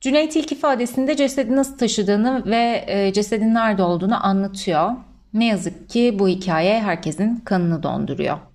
Cüneyt 0.00 0.36
ilk 0.36 0.52
ifadesinde 0.52 1.16
cesedi 1.16 1.56
nasıl 1.56 1.78
taşıdığını 1.78 2.42
ve 2.46 2.84
e, 2.86 3.12
cesedin 3.12 3.54
nerede 3.54 3.82
olduğunu 3.82 4.26
anlatıyor. 4.26 4.90
Ne 5.34 5.46
yazık 5.46 5.90
ki 5.90 6.16
bu 6.18 6.28
hikaye 6.28 6.80
herkesin 6.80 7.36
kanını 7.36 7.82
donduruyor. 7.82 8.49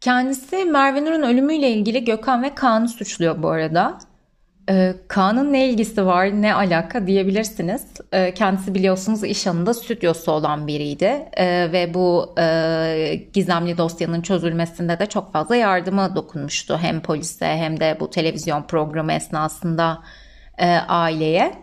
Kendisi 0.00 0.64
Merve 0.64 1.04
Nur'un 1.04 1.22
ölümüyle 1.22 1.70
ilgili 1.70 2.04
Gökhan 2.04 2.42
ve 2.42 2.54
Kaan'ı 2.54 2.88
suçluyor 2.88 3.42
bu 3.42 3.48
arada. 3.48 3.98
Ee, 4.70 4.94
Kaan'ın 5.08 5.52
ne 5.52 5.68
ilgisi 5.68 6.06
var, 6.06 6.42
ne 6.42 6.54
alaka 6.54 7.06
diyebilirsiniz. 7.06 7.86
Ee, 8.12 8.34
kendisi 8.34 8.74
biliyorsunuz 8.74 9.24
iş 9.24 9.46
anında 9.46 9.74
stüdyosu 9.74 10.32
olan 10.32 10.66
biriydi. 10.66 11.28
Ee, 11.36 11.68
ve 11.72 11.94
bu 11.94 12.34
e, 12.38 13.20
gizemli 13.32 13.78
dosyanın 13.78 14.22
çözülmesinde 14.22 14.98
de 14.98 15.06
çok 15.06 15.32
fazla 15.32 15.56
yardıma 15.56 16.16
dokunmuştu. 16.16 16.78
Hem 16.78 17.00
polise 17.00 17.46
hem 17.46 17.80
de 17.80 17.96
bu 18.00 18.10
televizyon 18.10 18.62
programı 18.62 19.12
esnasında 19.12 20.02
e, 20.58 20.66
aileye. 20.76 21.54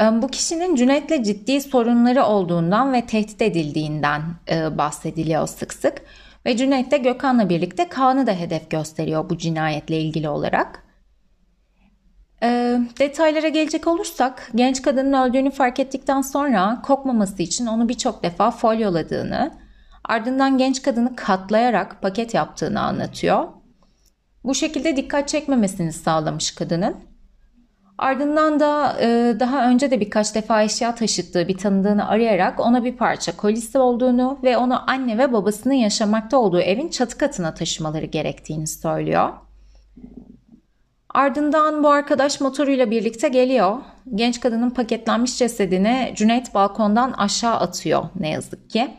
E, 0.00 0.04
bu 0.22 0.28
kişinin 0.28 0.76
Cüneyt'le 0.76 1.24
ciddi 1.24 1.60
sorunları 1.60 2.24
olduğundan 2.24 2.92
ve 2.92 3.06
tehdit 3.06 3.42
edildiğinden 3.42 4.22
e, 4.50 4.78
bahsediliyor 4.78 5.46
sık 5.46 5.72
sık. 5.72 6.02
Ve 6.46 6.56
Cüneyt 6.56 6.90
de 6.90 6.98
Gökhan'la 6.98 7.48
birlikte 7.48 7.88
Kaan'ı 7.88 8.26
da 8.26 8.32
hedef 8.32 8.70
gösteriyor 8.70 9.30
bu 9.30 9.38
cinayetle 9.38 10.00
ilgili 10.00 10.28
olarak. 10.28 10.82
E, 12.42 12.78
detaylara 12.98 13.48
gelecek 13.48 13.86
olursak 13.86 14.50
genç 14.54 14.82
kadının 14.82 15.12
öldüğünü 15.12 15.50
fark 15.50 15.80
ettikten 15.80 16.20
sonra 16.20 16.82
kokmaması 16.82 17.42
için 17.42 17.66
onu 17.66 17.88
birçok 17.88 18.22
defa 18.22 18.50
folyoladığını, 18.50 19.52
ardından 20.04 20.58
genç 20.58 20.82
kadını 20.82 21.16
katlayarak 21.16 22.02
paket 22.02 22.34
yaptığını 22.34 22.80
anlatıyor. 22.80 23.48
Bu 24.44 24.54
şekilde 24.54 24.96
dikkat 24.96 25.28
çekmemesini 25.28 25.92
sağlamış 25.92 26.50
kadının. 26.50 27.13
Ardından 27.98 28.60
da 28.60 28.96
e, 29.00 29.36
daha 29.40 29.68
önce 29.70 29.90
de 29.90 30.00
birkaç 30.00 30.34
defa 30.34 30.62
eşya 30.62 30.94
taşıttığı 30.94 31.48
bir 31.48 31.56
tanıdığını 31.56 32.08
arayarak 32.08 32.60
ona 32.60 32.84
bir 32.84 32.96
parça 32.96 33.36
kolisi 33.36 33.78
olduğunu 33.78 34.38
ve 34.42 34.56
onu 34.56 34.90
anne 34.90 35.18
ve 35.18 35.32
babasının 35.32 35.74
yaşamakta 35.74 36.38
olduğu 36.38 36.60
evin 36.60 36.88
çatı 36.88 37.18
katına 37.18 37.54
taşımaları 37.54 38.06
gerektiğini 38.06 38.66
söylüyor. 38.66 39.32
Ardından 41.08 41.82
bu 41.82 41.88
arkadaş 41.88 42.40
motoruyla 42.40 42.90
birlikte 42.90 43.28
geliyor. 43.28 43.76
Genç 44.14 44.40
kadının 44.40 44.70
paketlenmiş 44.70 45.38
cesedini 45.38 46.12
Cüneyt 46.16 46.54
balkondan 46.54 47.12
aşağı 47.12 47.54
atıyor 47.54 48.04
ne 48.20 48.30
yazık 48.30 48.70
ki. 48.70 48.90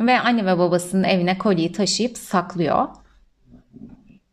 Ve 0.00 0.20
anne 0.20 0.46
ve 0.46 0.58
babasının 0.58 1.04
evine 1.04 1.38
kolyeyi 1.38 1.72
taşıyıp 1.72 2.18
saklıyor. 2.18 2.88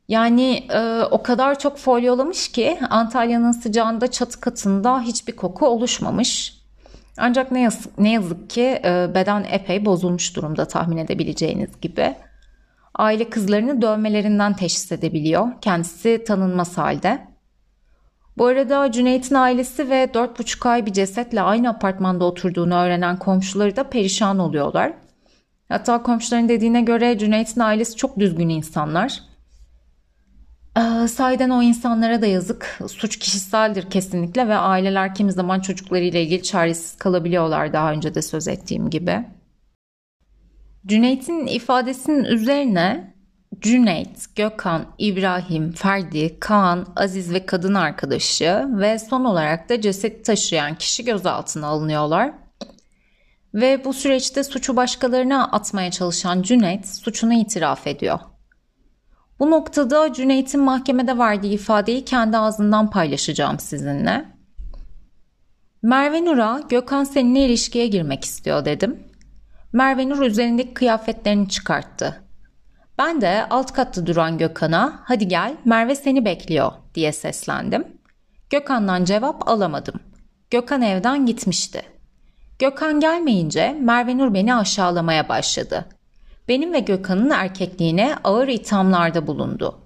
Yani 0.10 0.67
e, 0.69 1.02
o 1.12 1.24
kadar 1.24 1.60
çok 1.60 1.78
folyolamış 1.78 2.52
ki 2.52 2.80
Antalya'nın 2.89 3.52
sıcağında 3.52 4.12
çatı 4.12 4.39
katında 4.39 5.02
hiçbir 5.02 5.36
koku 5.36 5.67
oluşmamış. 5.67 6.60
Ancak 7.17 7.52
ne 7.52 7.62
yazık, 7.62 8.00
ne 8.00 8.12
yazık 8.12 8.50
ki 8.50 8.82
e, 8.86 9.15
beden 9.15 9.45
epey 9.52 9.86
bozulmuş 9.86 10.36
durumda 10.36 10.65
tahmin 10.65 10.98
edebileceğiniz 10.98 11.82
gibi. 11.82 12.15
Aile 12.95 13.30
kızlarını 13.30 13.82
dövmelerinden 13.82 14.54
teşhis 14.54 14.91
edebiliyor. 14.91 15.48
Kendisi 15.62 16.24
tanınmaz 16.28 16.78
halde. 16.78 17.28
Bu 18.38 18.45
arada 18.45 18.91
Cüneyt'in 18.91 19.36
ailesi 19.36 19.89
ve 19.89 20.04
4,5 20.04 20.69
ay 20.69 20.86
bir 20.86 20.93
cesetle 20.93 21.41
aynı 21.41 21.69
apartmanda 21.69 22.26
oturduğunu 22.26 22.76
öğrenen 22.76 23.19
komşuları 23.19 23.76
da 23.76 23.84
perişan 23.84 24.39
oluyorlar. 24.39 24.93
Hatta 25.69 26.04
komşuların 26.04 26.50
dediğine 26.50 26.82
göre 26.82 27.17
Cüneyt'in 27.17 27.62
ailesi 27.62 27.95
çok 27.95 28.19
düzgün 28.19 28.50
insanlar. 28.50 29.29
Ee, 30.77 31.51
o 31.51 31.62
insanlara 31.62 32.21
da 32.21 32.25
yazık. 32.25 32.79
Suç 32.88 33.19
kişiseldir 33.19 33.89
kesinlikle 33.89 34.47
ve 34.47 34.55
aileler 34.55 35.15
kimi 35.15 35.32
zaman 35.32 35.60
çocuklarıyla 35.60 36.19
ilgili 36.19 36.43
çaresiz 36.43 36.95
kalabiliyorlar 36.97 37.73
daha 37.73 37.91
önce 37.91 38.15
de 38.15 38.21
söz 38.21 38.47
ettiğim 38.47 38.89
gibi. 38.89 39.25
Cüneyt'in 40.86 41.47
ifadesinin 41.47 42.23
üzerine 42.23 43.13
Cüneyt, 43.60 44.36
Gökhan, 44.36 44.86
İbrahim, 44.97 45.71
Ferdi, 45.71 46.39
Kaan, 46.39 46.88
Aziz 46.95 47.34
ve 47.34 47.45
kadın 47.45 47.73
arkadaşı 47.73 48.67
ve 48.69 48.99
son 48.99 49.25
olarak 49.25 49.69
da 49.69 49.82
ceset 49.82 50.25
taşıyan 50.25 50.75
kişi 50.75 51.05
gözaltına 51.05 51.67
alınıyorlar. 51.67 52.32
Ve 53.53 53.86
bu 53.86 53.93
süreçte 53.93 54.43
suçu 54.43 54.75
başkalarına 54.75 55.47
atmaya 55.51 55.91
çalışan 55.91 56.41
Cüneyt 56.41 56.88
suçunu 56.88 57.34
itiraf 57.34 57.88
ediyor. 57.88 58.19
Bu 59.39 59.52
noktada 59.52 60.13
Cüneyt'in 60.13 60.62
mahkemede 60.62 61.17
verdiği 61.17 61.54
ifadeyi 61.54 62.06
kendi 62.06 62.38
ağzından 62.38 62.89
paylaşacağım 62.89 63.60
sizinle. 63.60 64.25
Merve 65.82 66.25
Nur'a 66.25 66.62
Gökhan 66.69 67.04
seninle 67.04 67.45
ilişkiye 67.45 67.88
girmek 67.88 68.25
istiyor 68.25 68.65
dedim. 68.65 69.04
Merve 69.73 70.10
Nur 70.10 70.21
üzerindeki 70.21 70.73
kıyafetlerini 70.73 71.49
çıkarttı. 71.49 72.23
Ben 72.97 73.21
de 73.21 73.45
alt 73.49 73.73
katta 73.73 74.06
duran 74.06 74.38
Gökhan'a 74.38 74.99
hadi 75.04 75.28
gel 75.28 75.56
Merve 75.65 75.95
seni 75.95 76.25
bekliyor 76.25 76.71
diye 76.95 77.12
seslendim. 77.12 77.88
Gökhan'dan 78.49 79.06
cevap 79.06 79.49
alamadım. 79.49 79.99
Gökhan 80.49 80.82
evden 80.82 81.25
gitmişti. 81.25 81.82
Gökhan 82.60 82.99
gelmeyince 82.99 83.78
Merve 83.82 84.17
Nur 84.17 84.34
beni 84.34 84.56
aşağılamaya 84.56 85.30
başladı. 85.30 85.86
Benim 86.49 86.73
ve 86.73 86.79
Gökhan'ın 86.79 87.29
erkekliğine 87.29 88.15
ağır 88.23 88.47
ithamlarda 88.47 89.27
bulundu. 89.27 89.79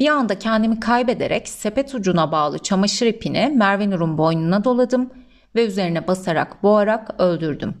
Bir 0.00 0.08
anda 0.08 0.38
kendimi 0.38 0.80
kaybederek 0.80 1.48
sepet 1.48 1.94
ucuna 1.94 2.32
bağlı 2.32 2.58
çamaşır 2.58 3.06
ipini 3.06 3.52
Merve 3.56 3.90
Nur'un 3.90 4.18
boynuna 4.18 4.64
doladım 4.64 5.10
ve 5.54 5.66
üzerine 5.66 6.06
basarak 6.06 6.62
boğarak 6.62 7.20
öldürdüm. 7.20 7.74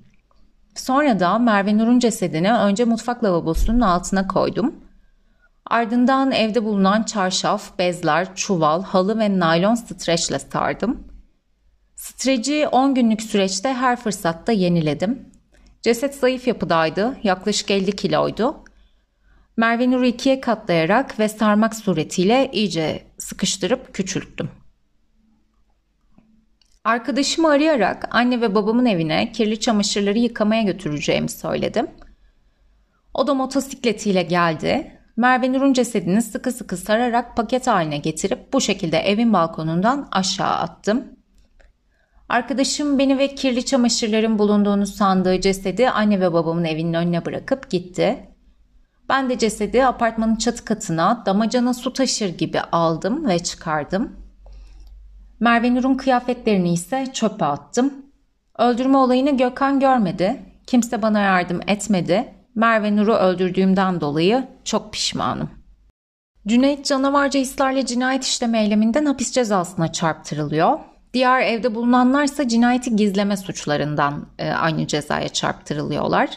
Sonra 0.74 1.20
da 1.20 1.38
Merve 1.38 1.78
Nur'un 1.78 1.98
cesedini 1.98 2.52
önce 2.52 2.84
mutfak 2.84 3.24
lavabosunun 3.24 3.80
altına 3.80 4.28
koydum. 4.28 4.74
Ardından 5.66 6.32
evde 6.32 6.64
bulunan 6.64 7.02
çarşaf, 7.02 7.78
bezler, 7.78 8.34
çuval, 8.34 8.82
halı 8.82 9.18
ve 9.18 9.38
naylon 9.38 9.74
streçle 9.74 10.38
sardım. 10.38 11.04
Streci 11.96 12.68
10 12.68 12.94
günlük 12.94 13.22
süreçte 13.22 13.72
her 13.72 13.96
fırsatta 13.96 14.52
yeniledim. 14.52 15.31
Ceset 15.82 16.14
zayıf 16.14 16.46
yapıdaydı, 16.46 17.16
yaklaşık 17.22 17.70
50 17.70 17.96
kiloydu. 17.96 18.64
Merve 19.56 19.90
Nur'u 19.90 20.06
ikiye 20.06 20.40
katlayarak 20.40 21.18
ve 21.18 21.28
sarmak 21.28 21.74
suretiyle 21.74 22.50
iyice 22.52 23.02
sıkıştırıp 23.18 23.94
küçülttüm. 23.94 24.50
Arkadaşımı 26.84 27.48
arayarak 27.48 28.08
anne 28.10 28.40
ve 28.40 28.54
babamın 28.54 28.86
evine 28.86 29.32
kirli 29.32 29.60
çamaşırları 29.60 30.18
yıkamaya 30.18 30.62
götüreceğimi 30.62 31.28
söyledim. 31.28 31.90
O 33.14 33.26
da 33.26 33.34
motosikletiyle 33.34 34.22
geldi. 34.22 34.98
Merve 35.16 35.52
Nur'un 35.52 35.72
cesedini 35.72 36.22
sıkı 36.22 36.52
sıkı 36.52 36.76
sararak 36.76 37.36
paket 37.36 37.66
haline 37.66 37.98
getirip 37.98 38.52
bu 38.52 38.60
şekilde 38.60 38.98
evin 38.98 39.32
balkonundan 39.32 40.08
aşağı 40.12 40.54
attım. 40.54 41.04
Arkadaşım 42.28 42.98
beni 42.98 43.18
ve 43.18 43.34
kirli 43.34 43.64
çamaşırların 43.64 44.38
bulunduğunu 44.38 44.86
sandığı 44.86 45.40
cesedi 45.40 45.90
anne 45.90 46.20
ve 46.20 46.32
babamın 46.32 46.64
evinin 46.64 46.94
önüne 46.94 47.24
bırakıp 47.24 47.70
gitti. 47.70 48.28
Ben 49.08 49.30
de 49.30 49.38
cesedi 49.38 49.86
apartmanın 49.86 50.36
çatı 50.36 50.64
katına 50.64 51.22
damacana 51.26 51.74
su 51.74 51.92
taşır 51.92 52.28
gibi 52.28 52.60
aldım 52.60 53.28
ve 53.28 53.38
çıkardım. 53.38 54.16
Merve 55.40 55.74
Nur'un 55.74 55.94
kıyafetlerini 55.94 56.72
ise 56.72 57.06
çöpe 57.12 57.44
attım. 57.44 57.94
Öldürme 58.58 58.96
olayını 58.96 59.36
Gökhan 59.36 59.80
görmedi. 59.80 60.42
Kimse 60.66 61.02
bana 61.02 61.20
yardım 61.20 61.60
etmedi. 61.66 62.34
Merve 62.54 62.96
Nur'u 62.96 63.14
öldürdüğümden 63.14 64.00
dolayı 64.00 64.48
çok 64.64 64.92
pişmanım. 64.92 65.50
Cüneyt 66.46 66.84
canavarca 66.84 67.40
hislerle 67.40 67.86
cinayet 67.86 68.24
işleme 68.24 68.62
eyleminden 68.62 69.04
hapis 69.04 69.32
cezasına 69.32 69.92
çarptırılıyor. 69.92 70.78
Diğer 71.14 71.40
evde 71.40 71.74
bulunanlarsa 71.74 72.48
cinayeti 72.48 72.96
gizleme 72.96 73.36
suçlarından 73.36 74.26
e, 74.38 74.50
aynı 74.50 74.86
cezaya 74.86 75.28
çarptırılıyorlar. 75.28 76.30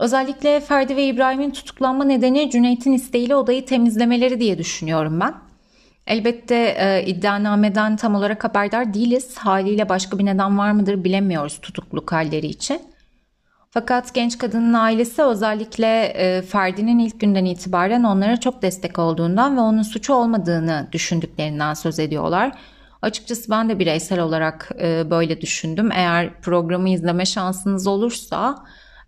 Özellikle 0.00 0.60
Ferdi 0.60 0.96
ve 0.96 1.04
İbrahim'in 1.04 1.50
tutuklanma 1.50 2.04
nedeni 2.04 2.50
Cüneyt'in 2.50 2.92
isteğiyle 2.92 3.36
odayı 3.36 3.66
temizlemeleri 3.66 4.40
diye 4.40 4.58
düşünüyorum 4.58 5.20
ben. 5.20 5.34
Elbette 6.06 6.76
e, 6.78 7.04
iddianameden 7.06 7.96
tam 7.96 8.14
olarak 8.14 8.44
haberdar 8.44 8.94
değiliz. 8.94 9.38
Haliyle 9.38 9.88
başka 9.88 10.18
bir 10.18 10.24
neden 10.24 10.58
var 10.58 10.72
mıdır 10.72 11.04
bilemiyoruz 11.04 11.60
tutukluk 11.60 12.12
halleri 12.12 12.46
için. 12.46 12.82
Fakat 13.70 14.14
genç 14.14 14.38
kadının 14.38 14.72
ailesi 14.72 15.22
özellikle 15.22 16.04
e, 16.04 16.42
Ferdi'nin 16.42 16.98
ilk 16.98 17.20
günden 17.20 17.44
itibaren 17.44 18.02
onlara 18.02 18.40
çok 18.40 18.62
destek 18.62 18.98
olduğundan 18.98 19.56
ve 19.56 19.60
onun 19.60 19.82
suçu 19.82 20.14
olmadığını 20.14 20.88
düşündüklerinden 20.92 21.74
söz 21.74 21.98
ediyorlar. 21.98 22.52
Açıkçası 23.06 23.50
ben 23.50 23.68
de 23.68 23.78
bireysel 23.78 24.20
olarak 24.20 24.70
e, 24.80 25.10
böyle 25.10 25.40
düşündüm. 25.40 25.92
Eğer 25.92 26.40
programı 26.40 26.88
izleme 26.88 27.26
şansınız 27.26 27.86
olursa 27.86 28.64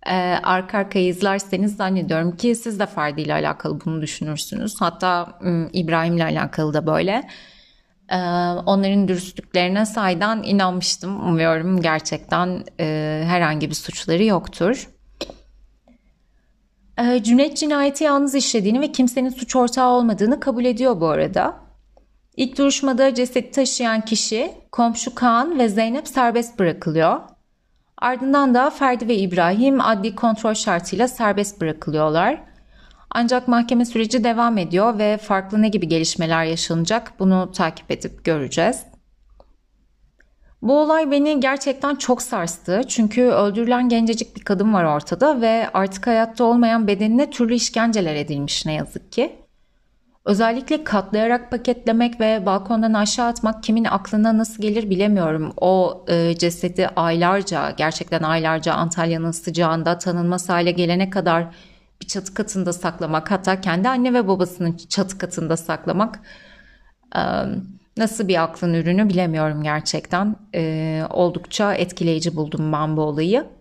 e, 0.07 0.15
arka 0.43 0.79
arkaya 0.79 1.09
izlerseniz 1.09 1.77
zannediyorum 1.77 2.37
ki 2.37 2.55
siz 2.55 2.81
de 2.81 2.87
Ferdi 2.87 3.21
ile 3.21 3.33
alakalı 3.33 3.79
bunu 3.85 4.03
düşünürsünüz. 4.03 4.81
Hatta 4.81 5.39
İbrahim 5.73 6.17
ile 6.17 6.25
alakalı 6.25 6.75
da 6.75 6.87
böyle. 6.87 7.29
E, 8.09 8.19
onların 8.67 9.09
dürüstlüklerine 9.09 9.87
saydan 9.87 10.43
inanmıştım. 10.43 11.29
Umuyorum 11.29 11.81
gerçekten 11.81 12.65
e, 12.81 13.23
herhangi 13.27 13.71
bir 13.71 13.75
suçları 13.75 14.25
yoktur. 14.25 14.89
E, 16.99 17.23
Cüneyt 17.23 17.57
cinayeti 17.57 18.05
yalnız 18.05 18.35
işlediğini 18.35 18.81
ve 18.81 18.93
kimsenin 18.93 19.31
suç 19.31 19.57
ortağı 19.57 19.89
olmadığını 19.89 20.41
kabul 20.41 20.65
ediyor 20.65 21.01
bu 21.01 21.09
arada. 21.09 21.68
İlk 22.39 22.59
duruşmada 22.59 23.15
cesedi 23.15 23.51
taşıyan 23.51 24.01
kişi 24.01 24.53
komşu 24.73 25.15
Kaan 25.15 25.59
ve 25.59 25.69
Zeynep 25.69 26.09
serbest 26.09 26.59
bırakılıyor. 26.59 27.21
Ardından 27.99 28.55
da 28.55 28.71
Ferdi 28.71 29.09
ve 29.09 29.17
İbrahim 29.17 29.81
adli 29.81 30.15
kontrol 30.15 30.55
şartıyla 30.55 31.09
serbest 31.09 31.61
bırakılıyorlar. 31.61 32.43
Ancak 33.11 33.49
mahkeme 33.49 33.85
süreci 33.85 34.25
devam 34.25 34.59
ediyor 34.59 34.99
ve 34.99 35.17
farklı 35.17 35.63
ne 35.63 35.69
gibi 35.69 35.89
gelişmeler 35.89 36.45
yaşanacak 36.45 37.13
bunu 37.19 37.53
takip 37.53 37.91
edip 37.91 38.25
göreceğiz. 38.25 38.83
Bu 40.63 40.79
olay 40.79 41.11
beni 41.11 41.41
gerçekten 41.41 41.95
çok 41.95 42.23
sarstı. 42.23 42.81
Çünkü 42.89 43.23
öldürülen 43.23 43.89
gencecik 43.89 44.37
bir 44.37 44.45
kadın 44.45 44.75
var 44.75 44.85
ortada 44.85 45.41
ve 45.41 45.69
artık 45.75 46.07
hayatta 46.07 46.45
olmayan 46.45 46.87
bedenine 46.87 47.31
türlü 47.31 47.55
işkenceler 47.55 48.15
edilmiş 48.15 48.67
ne 48.67 48.73
yazık 48.75 49.13
ki. 49.13 49.48
Özellikle 50.29 50.85
katlayarak 50.85 51.51
paketlemek 51.51 52.21
ve 52.21 52.47
balkondan 52.47 52.95
aşağı 52.95 53.27
atmak 53.27 53.63
kimin 53.63 53.85
aklına 53.85 54.39
nasıl 54.39 54.63
gelir 54.63 54.91
bilemiyorum. 54.91 55.53
O 55.57 56.05
e, 56.09 56.35
cesedi 56.39 56.89
aylarca, 56.97 57.71
gerçekten 57.71 58.23
aylarca 58.23 58.75
Antalya'nın 58.75 59.31
sıcağında 59.31 59.99
tanınmaz 59.99 60.49
hale 60.49 60.71
gelene 60.71 61.11
kadar 61.11 61.47
bir 62.03 62.07
çatı 62.07 62.35
katında 62.35 62.73
saklamak, 62.73 63.31
hatta 63.31 63.61
kendi 63.61 63.89
anne 63.89 64.15
ve 64.15 64.29
babasının 64.29 64.77
çatı 64.89 65.19
katında 65.19 65.57
saklamak 65.57 66.21
e, 67.17 67.23
nasıl 67.97 68.29
bir 68.29 68.43
aklın 68.43 68.75
ürünü 68.75 69.09
bilemiyorum 69.09 69.63
gerçekten. 69.63 70.37
E, 70.55 71.03
oldukça 71.11 71.75
etkileyici 71.75 72.37
buldum 72.37 72.73
ben 72.73 72.97
bu 72.97 73.01
olayı. 73.01 73.58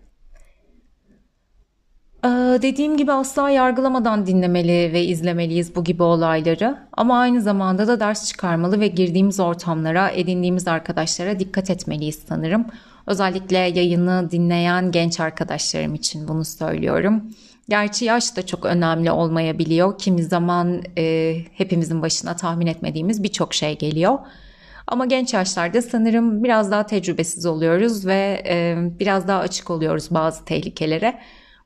Ee, 2.24 2.28
dediğim 2.62 2.96
gibi 2.96 3.12
asla 3.12 3.50
yargılamadan 3.50 4.26
dinlemeli 4.26 4.92
ve 4.92 5.04
izlemeliyiz 5.04 5.76
bu 5.76 5.84
gibi 5.84 6.02
olayları. 6.02 6.78
Ama 6.92 7.18
aynı 7.18 7.42
zamanda 7.42 7.88
da 7.88 8.00
ders 8.00 8.28
çıkarmalı 8.28 8.80
ve 8.80 8.88
girdiğimiz 8.88 9.40
ortamlara, 9.40 10.10
edindiğimiz 10.10 10.68
arkadaşlara 10.68 11.38
dikkat 11.38 11.70
etmeliyiz 11.70 12.22
sanırım. 12.28 12.66
Özellikle 13.06 13.58
yayını 13.58 14.28
dinleyen 14.30 14.90
genç 14.90 15.20
arkadaşlarım 15.20 15.94
için 15.94 16.28
bunu 16.28 16.44
söylüyorum. 16.44 17.22
Gerçi 17.68 18.04
yaş 18.04 18.36
da 18.36 18.46
çok 18.46 18.64
önemli 18.64 19.10
olmayabiliyor. 19.10 19.98
Kimi 19.98 20.22
zaman 20.22 20.82
e, 20.98 21.36
hepimizin 21.54 22.02
başına 22.02 22.36
tahmin 22.36 22.66
etmediğimiz 22.66 23.22
birçok 23.22 23.54
şey 23.54 23.78
geliyor. 23.78 24.18
Ama 24.86 25.06
genç 25.06 25.34
yaşlarda 25.34 25.82
sanırım 25.82 26.44
biraz 26.44 26.70
daha 26.70 26.86
tecrübesiz 26.86 27.46
oluyoruz 27.46 28.06
ve 28.06 28.42
e, 28.48 28.76
biraz 29.00 29.28
daha 29.28 29.40
açık 29.40 29.70
oluyoruz 29.70 30.08
bazı 30.10 30.44
tehlikelere. 30.44 31.18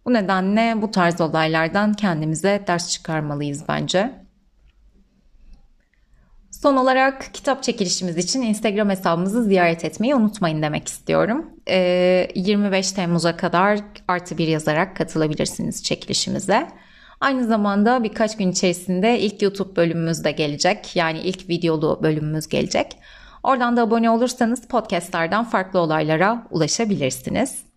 Bu 0.07 0.12
nedenle 0.12 0.83
bu 0.83 0.91
tarz 0.91 1.21
olaylardan 1.21 1.93
kendimize 1.93 2.65
ders 2.67 2.91
çıkarmalıyız 2.91 3.65
bence. 3.69 4.23
Son 6.51 6.77
olarak 6.77 7.35
kitap 7.35 7.62
çekilişimiz 7.62 8.17
için 8.17 8.43
Instagram 8.43 8.91
hesabımızı 8.91 9.45
ziyaret 9.45 9.85
etmeyi 9.85 10.15
unutmayın 10.15 10.62
demek 10.62 10.88
istiyorum. 10.88 11.51
Ee, 11.69 12.29
25 12.35 12.93
Temmuz'a 12.93 13.37
kadar 13.37 13.79
artı 14.09 14.38
bir 14.38 14.49
yazarak 14.49 14.97
katılabilirsiniz 14.97 15.83
çekilişimize. 15.83 16.69
Aynı 17.21 17.47
zamanda 17.47 18.05
birkaç 18.05 18.37
gün 18.37 18.51
içerisinde 18.51 19.21
ilk 19.21 19.43
YouTube 19.43 19.77
bölümümüz 19.77 20.25
de 20.25 20.33
gelecek. 20.33 20.97
Yani 20.97 21.19
ilk 21.19 21.49
videolu 21.49 22.01
bölümümüz 22.03 22.49
gelecek. 22.49 22.97
Oradan 23.43 23.77
da 23.77 23.83
abone 23.83 24.11
olursanız 24.11 24.69
podcastlardan 24.69 25.45
farklı 25.45 25.79
olaylara 25.79 26.47
ulaşabilirsiniz. 26.51 27.72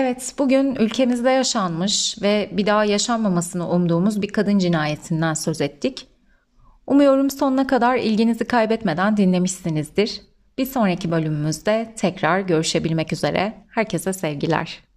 Evet, 0.00 0.34
bugün 0.38 0.74
ülkemizde 0.74 1.30
yaşanmış 1.30 2.16
ve 2.22 2.50
bir 2.52 2.66
daha 2.66 2.84
yaşanmamasını 2.84 3.70
umduğumuz 3.70 4.22
bir 4.22 4.28
kadın 4.28 4.58
cinayetinden 4.58 5.34
söz 5.34 5.60
ettik. 5.60 6.06
Umuyorum 6.86 7.30
sonuna 7.30 7.66
kadar 7.66 7.96
ilginizi 7.96 8.44
kaybetmeden 8.44 9.16
dinlemişsinizdir. 9.16 10.20
Bir 10.58 10.66
sonraki 10.66 11.10
bölümümüzde 11.10 11.94
tekrar 11.96 12.40
görüşebilmek 12.40 13.12
üzere. 13.12 13.54
Herkese 13.70 14.12
sevgiler. 14.12 14.87